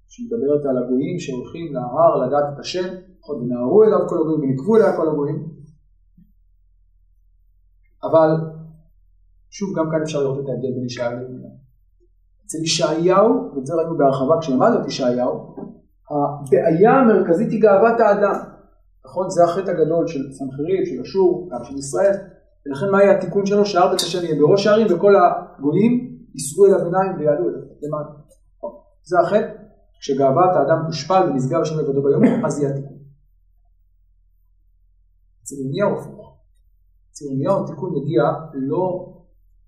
שמדברת 0.08 0.64
על 0.68 0.76
הגויים 0.78 1.18
שהולכים 1.18 1.74
להר 1.74 2.16
לדעת 2.26 2.44
את 2.54 2.58
השם, 2.58 2.88
נכון, 3.20 3.36
ונהרו 3.42 3.84
אליו 3.84 4.08
כל 4.08 4.18
הגויים 4.20 4.40
ונקבו 4.40 4.76
אליה 4.76 4.96
כל 4.96 5.08
הגויים. 5.08 5.38
אבל 8.02 8.30
שוב, 9.50 9.68
גם 9.78 9.90
כאן 9.90 10.02
אפשר 10.02 10.22
לראות 10.22 10.38
את 10.44 10.48
ההבדל 10.48 10.72
בין 10.74 10.84
ישעיהו 10.84 11.18
לירמיהו. 11.18 11.50
אצל 12.46 12.58
ישעיהו, 12.62 13.50
ואת 13.54 13.66
זה 13.66 13.74
ראינו 13.74 13.96
בהרחבה 13.98 14.34
כשלמדנו 14.40 14.80
את 14.80 14.86
ישעיהו, 14.86 15.56
הבעיה 16.10 16.92
המרכזית 16.92 17.50
היא 17.50 17.62
גאוות 17.62 18.00
האדם. 18.00 18.38
נכון? 19.06 19.30
זה 19.30 19.44
החטא 19.44 19.70
הגדול 19.70 20.06
של 20.06 20.20
סנחריב, 20.32 20.84
של 20.84 21.00
אשור, 21.00 21.48
גם 21.52 21.64
של 21.64 21.76
ישראל. 21.76 22.12
ולכן 22.66 22.90
מה 22.90 23.02
יהיה 23.02 23.16
התיקון 23.16 23.46
שלו? 23.46 23.64
שהר 23.64 23.90
בית 23.90 24.00
השם 24.00 24.24
יהיה 24.24 24.40
בראש 24.40 24.66
הערים 24.66 24.86
וכל 24.90 25.14
הגויים 25.16 25.92
יישאו 26.34 26.66
אל 26.66 26.74
הביניים 26.74 27.12
ויעלו 27.18 27.48
אליו. 27.48 27.60
נכון. 28.56 28.72
זה 29.02 29.20
החטא. 29.20 29.65
כשגאוות 30.00 30.50
האדם 30.56 30.86
תושפל 30.86 31.30
ונשגב 31.30 31.60
השם 31.60 31.78
לבדו 31.78 32.02
ביום, 32.02 32.44
אז 32.46 32.60
יהיה 32.60 32.70
התיקון. 32.70 32.96
אצל 35.42 35.54
ירמיהו 35.54 36.00
הפוך. 36.00 36.38
אצל 37.10 37.24
ירמיהו 37.24 37.64
התיקון 37.64 37.94
מגיע 37.94 38.22
לא 38.54 39.12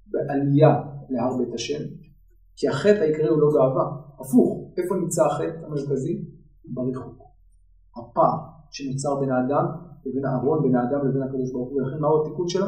בעלייה 0.06 0.74
להר 1.08 1.36
בית 1.38 1.54
השם, 1.54 1.84
כי 2.56 2.68
החטא 2.68 3.00
העיקרי 3.00 3.28
הוא 3.28 3.40
לא 3.40 3.48
גאווה, 3.54 3.84
הפוך, 4.20 4.72
איפה 4.78 4.94
נמצא 4.94 5.26
החטא 5.26 5.66
המרכזי? 5.66 6.24
בריחוק. 6.64 7.18
הפער 7.96 8.38
שנוצר 8.70 9.20
בין 9.20 9.30
האדם 9.30 9.64
לבין 10.06 10.24
אהרון, 10.26 10.62
בין 10.62 10.74
האדם 10.76 11.08
לבין 11.08 11.22
הקדוש 11.22 11.52
ברוך 11.52 11.68
הוא, 11.68 11.82
ולכן 11.82 12.00
מהו 12.00 12.22
התיקון 12.22 12.48
שלו? 12.48 12.66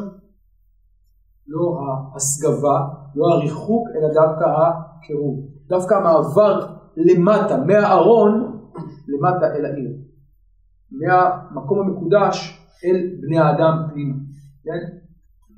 לא 1.47 1.79
ההסגבה, 1.81 2.77
לא 3.15 3.25
הריחוק, 3.33 3.87
אלא 3.95 4.07
דווקא 4.13 4.45
הקירוב. 4.45 5.47
דווקא 5.67 5.93
המעבר 5.93 6.80
למטה, 6.97 7.57
מהארון 7.57 8.61
למטה 9.07 9.55
אל 9.55 9.65
העיר. 9.65 9.91
מהמקום 10.91 11.79
המקודש 11.79 12.67
אל 12.85 13.15
בני 13.21 13.39
האדם 13.39 13.73
פנימה, 13.91 14.15
כן? 14.63 14.97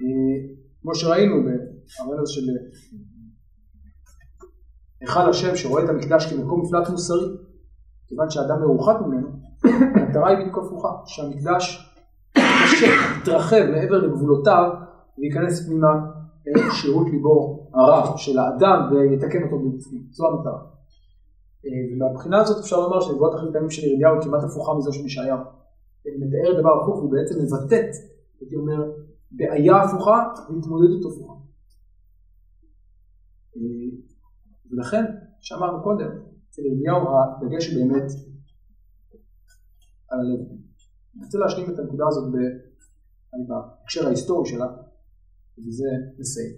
אה, 0.01 0.53
כמו 0.81 0.95
שראינו 0.95 1.35
הזה 2.21 2.33
של 2.33 2.41
היכל 5.01 5.29
השם 5.29 5.55
שרואה 5.55 5.83
את 5.83 5.89
המקדש 5.89 6.33
כמקום 6.33 6.61
מפלט 6.61 6.89
מוסרי, 6.89 7.27
כיוון 8.07 8.29
שאדם 8.29 8.61
מרוחק 8.61 8.95
ממנו, 9.05 9.27
המטרה 9.95 10.29
היא 10.29 10.37
בדיוק 10.37 10.57
הפוכה, 10.57 10.89
שהמקדש 11.05 11.93
יתרחב 13.21 13.65
מעבר 13.71 13.97
לגבולותיו 13.97 14.71
וייכנס 15.17 15.67
פנימה 15.67 15.87
אל 16.47 16.71
שירות 16.71 17.07
ליבו 17.11 17.69
הרב 17.73 18.17
של 18.17 18.39
האדם 18.39 18.89
ויתקן 18.91 19.43
אותו 19.43 19.59
בפנים, 19.59 20.03
זו 20.11 20.27
המטרה. 20.27 20.59
אה, 21.65 21.69
ומהבחינה 21.91 22.41
הזאת 22.41 22.59
אפשר 22.59 22.79
לומר 22.79 23.01
שנבואת 23.01 23.35
אחרית 23.35 23.55
הימים 23.55 23.69
של 23.69 23.87
ירמיהו 23.87 24.13
היא 24.13 24.21
כמעט 24.21 24.43
הפוכה 24.43 24.73
מזו 24.77 24.93
של 24.93 25.05
ישעיהו. 25.05 25.37
מתאר 26.05 26.61
דבר 26.61 26.81
הפוך 26.81 26.97
והוא 26.97 27.11
בעצם 27.11 27.35
מבטאת, 27.43 27.91
הייתי 28.39 28.55
אומר, 28.55 28.91
בעיה 29.31 29.81
הפוכה 29.81 30.33
והתמודדות 30.49 31.11
הפוכה. 31.11 31.33
אה, 33.57 33.97
ולכן, 34.71 35.03
שאמרנו 35.41 35.83
קודם, 35.83 36.09
אצל 36.49 36.61
ירמיהו 36.61 37.07
הדגש 37.19 37.67
הוא 37.67 37.83
באמת 37.83 38.11
על 40.09 40.19
הלב. 40.19 40.39
אני 41.15 41.25
רוצה 41.25 41.37
להשלים 41.37 41.69
את 41.69 41.79
הנקודה 41.79 42.03
הזאת 42.07 42.33
בהקשר 43.47 44.07
ההיסטורי 44.07 44.49
שלה, 44.49 44.67
ובזה 45.57 45.89
נסיים. 46.19 46.55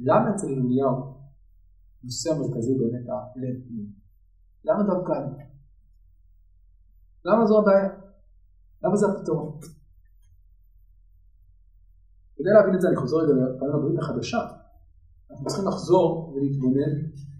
למה 0.00 0.34
אצל 0.34 0.50
ירמיהו 0.50 1.22
הנושא 2.02 2.30
המרכזי 2.30 2.70
הוא 2.72 2.78
באמת 2.78 3.08
הלב? 3.08 3.56
למה 4.64 4.82
דווקא 4.82 5.12
אני? 5.12 5.44
למה 7.24 7.46
זו 7.46 7.58
הבעיה? 7.58 7.88
למה 8.82 8.96
זה 8.96 9.06
הפתרון? 9.06 9.58
כדי 12.36 12.50
להבין 12.50 12.74
את 12.74 12.80
זה 12.80 12.88
אני 12.88 12.96
חוזר 12.96 13.16
רגע 13.16 13.32
לפעמים 13.32 13.74
הברית 13.74 13.98
החדשה. 13.98 14.38
אנחנו 15.30 15.46
צריכים 15.46 15.66
לחזור 15.68 16.34
ולהתבונן 16.34 16.92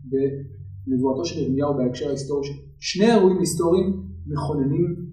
בנבואתו 0.04 1.24
של 1.24 1.40
ירמיהו 1.40 1.74
בהקשר 1.74 2.08
ההיסטורי 2.08 2.44
שלו. 2.46 2.62
שני 2.78 3.12
אירועים 3.12 3.38
היסטוריים 3.38 4.06
מכוננים 4.26 5.10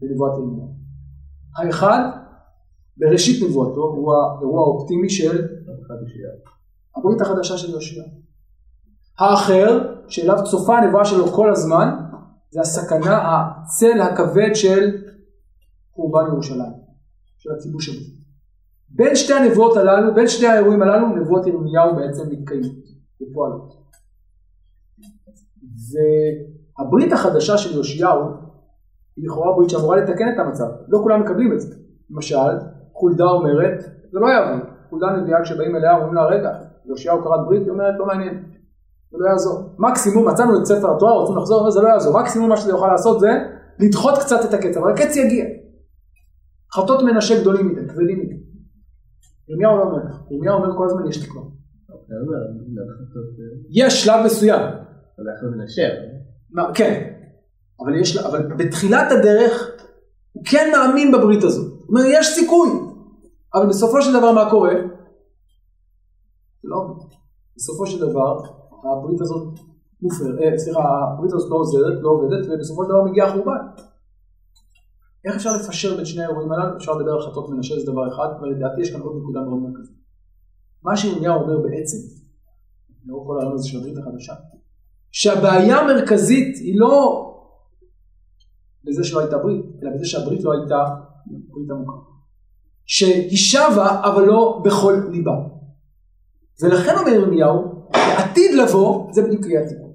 בנבואת 0.00 0.38
ירמיהו. 0.38 0.74
האחד, 1.56 2.00
בראשית 2.96 3.42
נבואתו, 3.42 3.80
הוא 3.80 4.12
האירוע 4.14 4.60
האופטימי 4.60 5.10
של 5.10 5.48
הברית 6.96 7.20
החדשה 7.20 7.58
של 7.58 7.70
יושיע. 7.70 8.04
האחר, 9.18 9.94
שאליו 10.08 10.44
צופה 10.44 10.78
הנבואה 10.78 11.04
שלו 11.04 11.26
כל 11.26 11.50
הזמן, 11.50 11.88
זה 12.50 12.60
הסכנה, 12.60 13.18
הצל 13.26 14.00
הכבד 14.00 14.54
של 14.54 14.96
חורבן 15.94 16.26
ירושלים, 16.32 16.72
של 17.38 17.50
הכיבוש 17.58 17.88
הזה. 17.88 18.00
בין 18.88 19.16
שתי 19.16 19.34
הנבואות 19.34 19.76
הללו, 19.76 20.14
בין 20.14 20.28
שני 20.28 20.46
האירועים 20.46 20.82
הללו, 20.82 21.08
נבואות 21.08 21.46
ירמיהו 21.46 21.96
בעצם 21.96 22.22
מתקיימות 22.30 22.84
ופועלות. 23.22 23.72
והברית 26.78 27.12
החדשה 27.12 27.58
של 27.58 27.78
יאשיהו 27.78 28.20
היא 29.16 29.24
לכאורה 29.24 29.56
ברית 29.56 29.70
שאמורה 29.70 29.96
לתקן 29.96 30.28
את 30.34 30.38
המצב. 30.38 30.68
לא 30.88 30.98
כולם 30.98 31.20
מקבלים 31.20 31.52
את 31.52 31.60
זה. 31.60 31.76
למשל, 32.10 32.36
חולדה 32.92 33.24
אומרת, 33.24 33.80
זה 34.12 34.18
לא 34.18 34.26
יעבור. 34.26 34.66
חולדה 34.90 35.06
נביאה 35.06 35.42
כשבאים 35.42 35.76
אליה 35.76 35.96
אומרים 35.96 36.14
לה, 36.14 36.26
רגע, 36.26 36.50
יאשיהו 36.84 37.22
קראת 37.22 37.40
ברית, 37.46 37.62
היא 37.62 37.70
אומרת, 37.70 37.94
לא 37.98 38.06
מעניין. 38.06 38.44
זה 39.10 39.16
לא 39.18 39.28
יעזור. 39.30 39.74
מקסימום, 39.78 40.28
מצאנו 40.28 40.60
את 40.60 40.66
ספר 40.66 40.96
התורה, 40.96 41.12
רוצים 41.12 41.36
לחזור, 41.36 41.70
זה 41.70 41.80
לא 41.80 41.88
יעזור. 41.88 42.20
מקסימום 42.20 42.48
מה 42.48 42.56
שזה 42.56 42.70
יוכל 42.70 42.88
לעשות 42.88 43.20
זה 43.20 43.28
לדחות 43.78 44.18
קצת 44.18 44.44
את 44.44 44.54
הקץ, 44.54 44.76
אבל 44.76 44.92
הקץ 44.92 45.16
יגיע. 45.16 45.44
חטות 46.74 47.02
מנשה 47.02 47.40
גדולים 47.40 47.68
מדי, 47.68 47.88
כבדים 47.88 48.18
מדי. 48.20 48.34
ירמיהו 49.48 49.76
לא 49.76 49.82
אומר, 49.82 50.02
ירמיהו 50.30 50.56
אומר 50.56 50.76
כל 50.78 50.86
הזמן 50.86 51.06
יש 51.08 51.26
תקווה. 51.26 51.42
יש 53.70 54.04
שלב 54.04 54.24
מסוים. 54.26 54.60
כן, 56.74 57.12
אבל, 57.80 58.00
יש, 58.00 58.16
אבל 58.16 58.56
בתחילת 58.56 59.12
הדרך 59.12 59.70
הוא 60.32 60.44
כן 60.44 60.70
מאמין 60.72 61.12
בברית 61.12 61.44
הזאת. 61.44 61.72
הוא 61.72 61.88
אומר 61.88 62.00
יש 62.12 62.26
סיכוי, 62.26 62.70
אבל 63.54 63.66
בסופו 63.66 64.02
של 64.02 64.18
דבר 64.18 64.32
מה 64.32 64.50
קורה? 64.50 64.74
לא, 66.64 66.76
בסופו 67.56 67.86
של 67.86 68.00
דבר 68.00 68.40
הברית 68.84 69.20
הזאת 69.20 69.58
מופר, 70.02 70.42
אה, 70.42 70.58
סליחה, 70.58 70.80
הברית 71.14 71.32
הזאת 71.32 71.50
לא 71.50 71.56
עוזרת, 71.56 71.98
לא 72.00 72.10
עובדת, 72.10 72.46
ובסופו 72.50 72.84
של 72.84 72.88
דבר 72.88 73.04
מגיע 73.04 73.24
החורבן. 73.24 73.62
איך 75.24 75.36
אפשר 75.36 75.50
לפשר 75.56 75.96
בין 75.96 76.04
שני 76.04 76.24
האירועים 76.24 76.52
הללו? 76.52 76.76
אפשר 76.76 76.92
לדבר 76.92 77.12
על 77.12 77.22
חטאות 77.22 77.50
מנשה, 77.50 77.74
זה 77.78 77.92
דבר 77.92 78.08
אחד, 78.08 78.28
אבל 78.40 78.48
לדעתי 78.48 78.80
יש 78.80 78.92
כאן 78.92 79.00
עוד 79.00 79.16
נקודה 79.22 79.40
מאוד 79.40 79.62
מרכזית. 79.62 79.96
מה 80.82 80.96
שירמיהו 80.96 81.40
אומר 81.42 81.58
בעצם, 81.58 81.96
לאור 83.06 83.26
כל 83.26 83.34
הרעיון 83.34 83.54
הזה 83.54 83.68
של 83.68 83.78
הברית 83.78 83.98
החדשה, 83.98 84.34
שהבעיה 85.10 85.76
המרכזית 85.78 86.56
היא 86.56 86.80
לא 86.80 87.24
בזה 88.84 89.04
שלא 89.04 89.20
הייתה 89.20 89.38
ברית, 89.38 89.64
אלא 89.82 89.90
בזה 89.94 90.06
שהברית 90.06 90.44
לא 90.44 90.52
הייתה 90.52 90.84
ברית 91.26 91.70
עמוקה. 91.70 91.92
שהיא 92.86 93.36
שבה, 93.36 94.00
אבל 94.04 94.22
לא 94.22 94.62
בכל 94.64 94.94
ליבה. 95.10 95.32
ולכן 96.62 96.98
אומר 96.98 97.10
ירמיהו, 97.10 97.77
לעתיד 97.94 98.54
לבוא, 98.54 99.12
זה 99.12 99.22
בדיוק 99.22 99.46
יהיה 99.46 99.64
התיקון. 99.64 99.92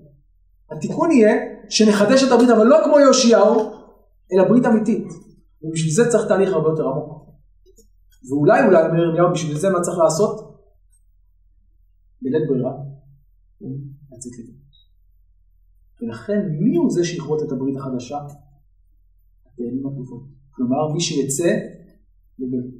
התיקון 0.72 1.12
יהיה 1.12 1.34
שנחדש 1.70 2.24
את 2.24 2.32
הברית, 2.32 2.50
אבל 2.50 2.66
לא 2.66 2.78
כמו 2.86 3.00
יאשיהו, 3.00 3.72
אלא 4.34 4.48
ברית 4.48 4.66
אמיתית. 4.66 5.08
ובשביל 5.64 5.94
זה 5.94 6.12
צריך 6.12 6.28
תהליך 6.28 6.54
הרבה 6.54 6.70
יותר 6.70 6.88
עמוק. 6.88 7.24
ואולי, 8.30 8.66
אולי, 8.66 8.86
אומר 8.88 9.04
ירמיהו, 9.04 9.32
בשביל 9.34 9.58
זה 9.58 9.70
מה 9.70 9.82
צריך 9.82 9.98
לעשות? 9.98 10.58
בלית 12.22 12.48
ברירה, 12.48 12.72
לצאת 14.12 14.32
לבית. 14.39 14.64
ולכן, 16.02 16.39
מי 16.60 16.76
הוא 16.76 16.91
זה 16.91 17.04
שיכרות 17.04 17.44
את 17.44 17.52
הברית 17.52 17.78
החדשה? 17.78 18.18
התאנים 19.46 19.88
הטובות. 19.88 20.24
כלומר, 20.52 20.94
מי 20.94 21.02
שיצא 21.02 21.58
לבית. 22.39 22.80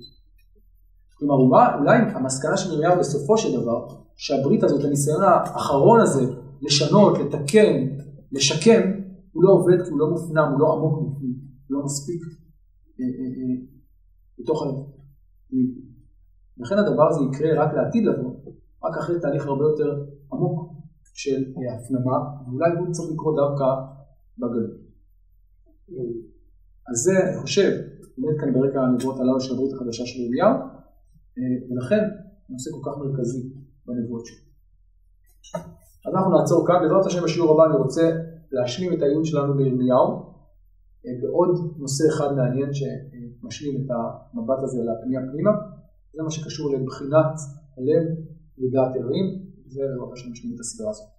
כלומר, 1.14 1.36
אולי 1.80 1.98
המסקנה 2.16 2.58
של 2.58 2.74
ירמיהו 2.74 3.00
בסופו 3.00 3.38
של 3.38 3.62
דבר, 3.62 3.88
שהברית 4.16 4.64
הזאת, 4.64 4.84
הניסיון 4.84 5.22
האחרון 5.24 6.00
הזה, 6.00 6.24
לשנות, 6.62 7.18
לתקן, 7.20 7.88
לשקם, 8.32 8.82
הוא 9.32 9.44
לא 9.44 9.50
עובד 9.50 9.88
הוא 9.90 10.00
לא 10.00 10.10
מופנם, 10.10 10.48
הוא 10.52 10.60
לא 10.60 10.74
עמוק 10.74 10.94
הוא 11.00 11.80
לא 11.80 11.86
מספיק 11.86 12.22
אה, 13.00 13.06
אה, 13.06 13.26
אה, 13.26 13.56
בתוך 14.40 14.64
הלב. 14.64 14.76
לכן 16.58 16.78
הדבר 16.78 17.10
הזה 17.10 17.20
יקרה 17.24 17.64
רק 17.64 17.74
לעתיד 17.74 18.06
לבוא, 18.06 18.36
רק 18.84 18.98
אחרי 18.98 19.20
תהליך 19.20 19.46
הרבה 19.46 19.64
יותר 19.64 20.06
עמוק 20.34 20.74
של 21.14 21.42
הפנמה, 21.76 22.18
ואולי 22.46 22.72
הוא 22.80 22.92
צריך 22.92 23.12
לקרות 23.14 23.36
דווקא 23.36 23.66
בגלות. 24.38 24.84
אז 26.88 26.98
זה, 27.04 27.30
אני 27.30 27.42
חושב, 27.42 27.72
באמת 28.18 28.40
כאן 28.40 28.54
ברקע 28.54 28.82
הנבואות 28.82 29.20
הללו 29.20 29.42
של 29.42 29.54
הברית 29.54 29.74
החדשה 29.74 30.06
של 30.06 30.20
ירמיהו, 30.20 30.54
ולכן 31.70 32.04
נושא 32.50 32.72
כל 32.72 32.92
כך 32.92 32.98
מרכזי 32.98 33.50
בנבואות 33.86 34.26
שלו. 34.26 34.44
אז 36.06 36.14
אנחנו 36.16 36.32
נעצור 36.38 36.68
כאן, 36.68 36.76
בעזרת 36.82 37.06
השם 37.06 37.24
בשיעור 37.24 37.52
הבא 37.54 37.64
אני 37.70 37.84
רוצה 37.84 38.12
להשלים 38.52 38.94
את 38.94 39.02
העיון 39.02 39.26
שלנו 39.26 39.54
בירמיהו, 39.58 40.08
אה, 41.06 41.12
בעוד 41.22 41.76
נושא 41.78 42.04
אחד 42.10 42.30
מעניין 42.36 42.70
שמשלים 42.74 43.76
את 43.82 43.90
המבט 43.92 44.64
הזה 44.64 44.80
לפנייה 44.88 45.22
פנימה, 45.32 45.52
זה 46.14 46.24
מה 46.24 46.32
שקשור 46.32 46.74
לבחינת 46.74 47.36
הלב 47.78 48.04
ודעת 48.60 48.96
אלוהים, 48.96 49.28
זה 49.68 49.82
בעזרת 49.82 50.14
השם 50.14 50.32
משלים 50.32 50.56
את 50.56 50.60
הסדרה 50.60 50.90
הזאת. 50.90 51.13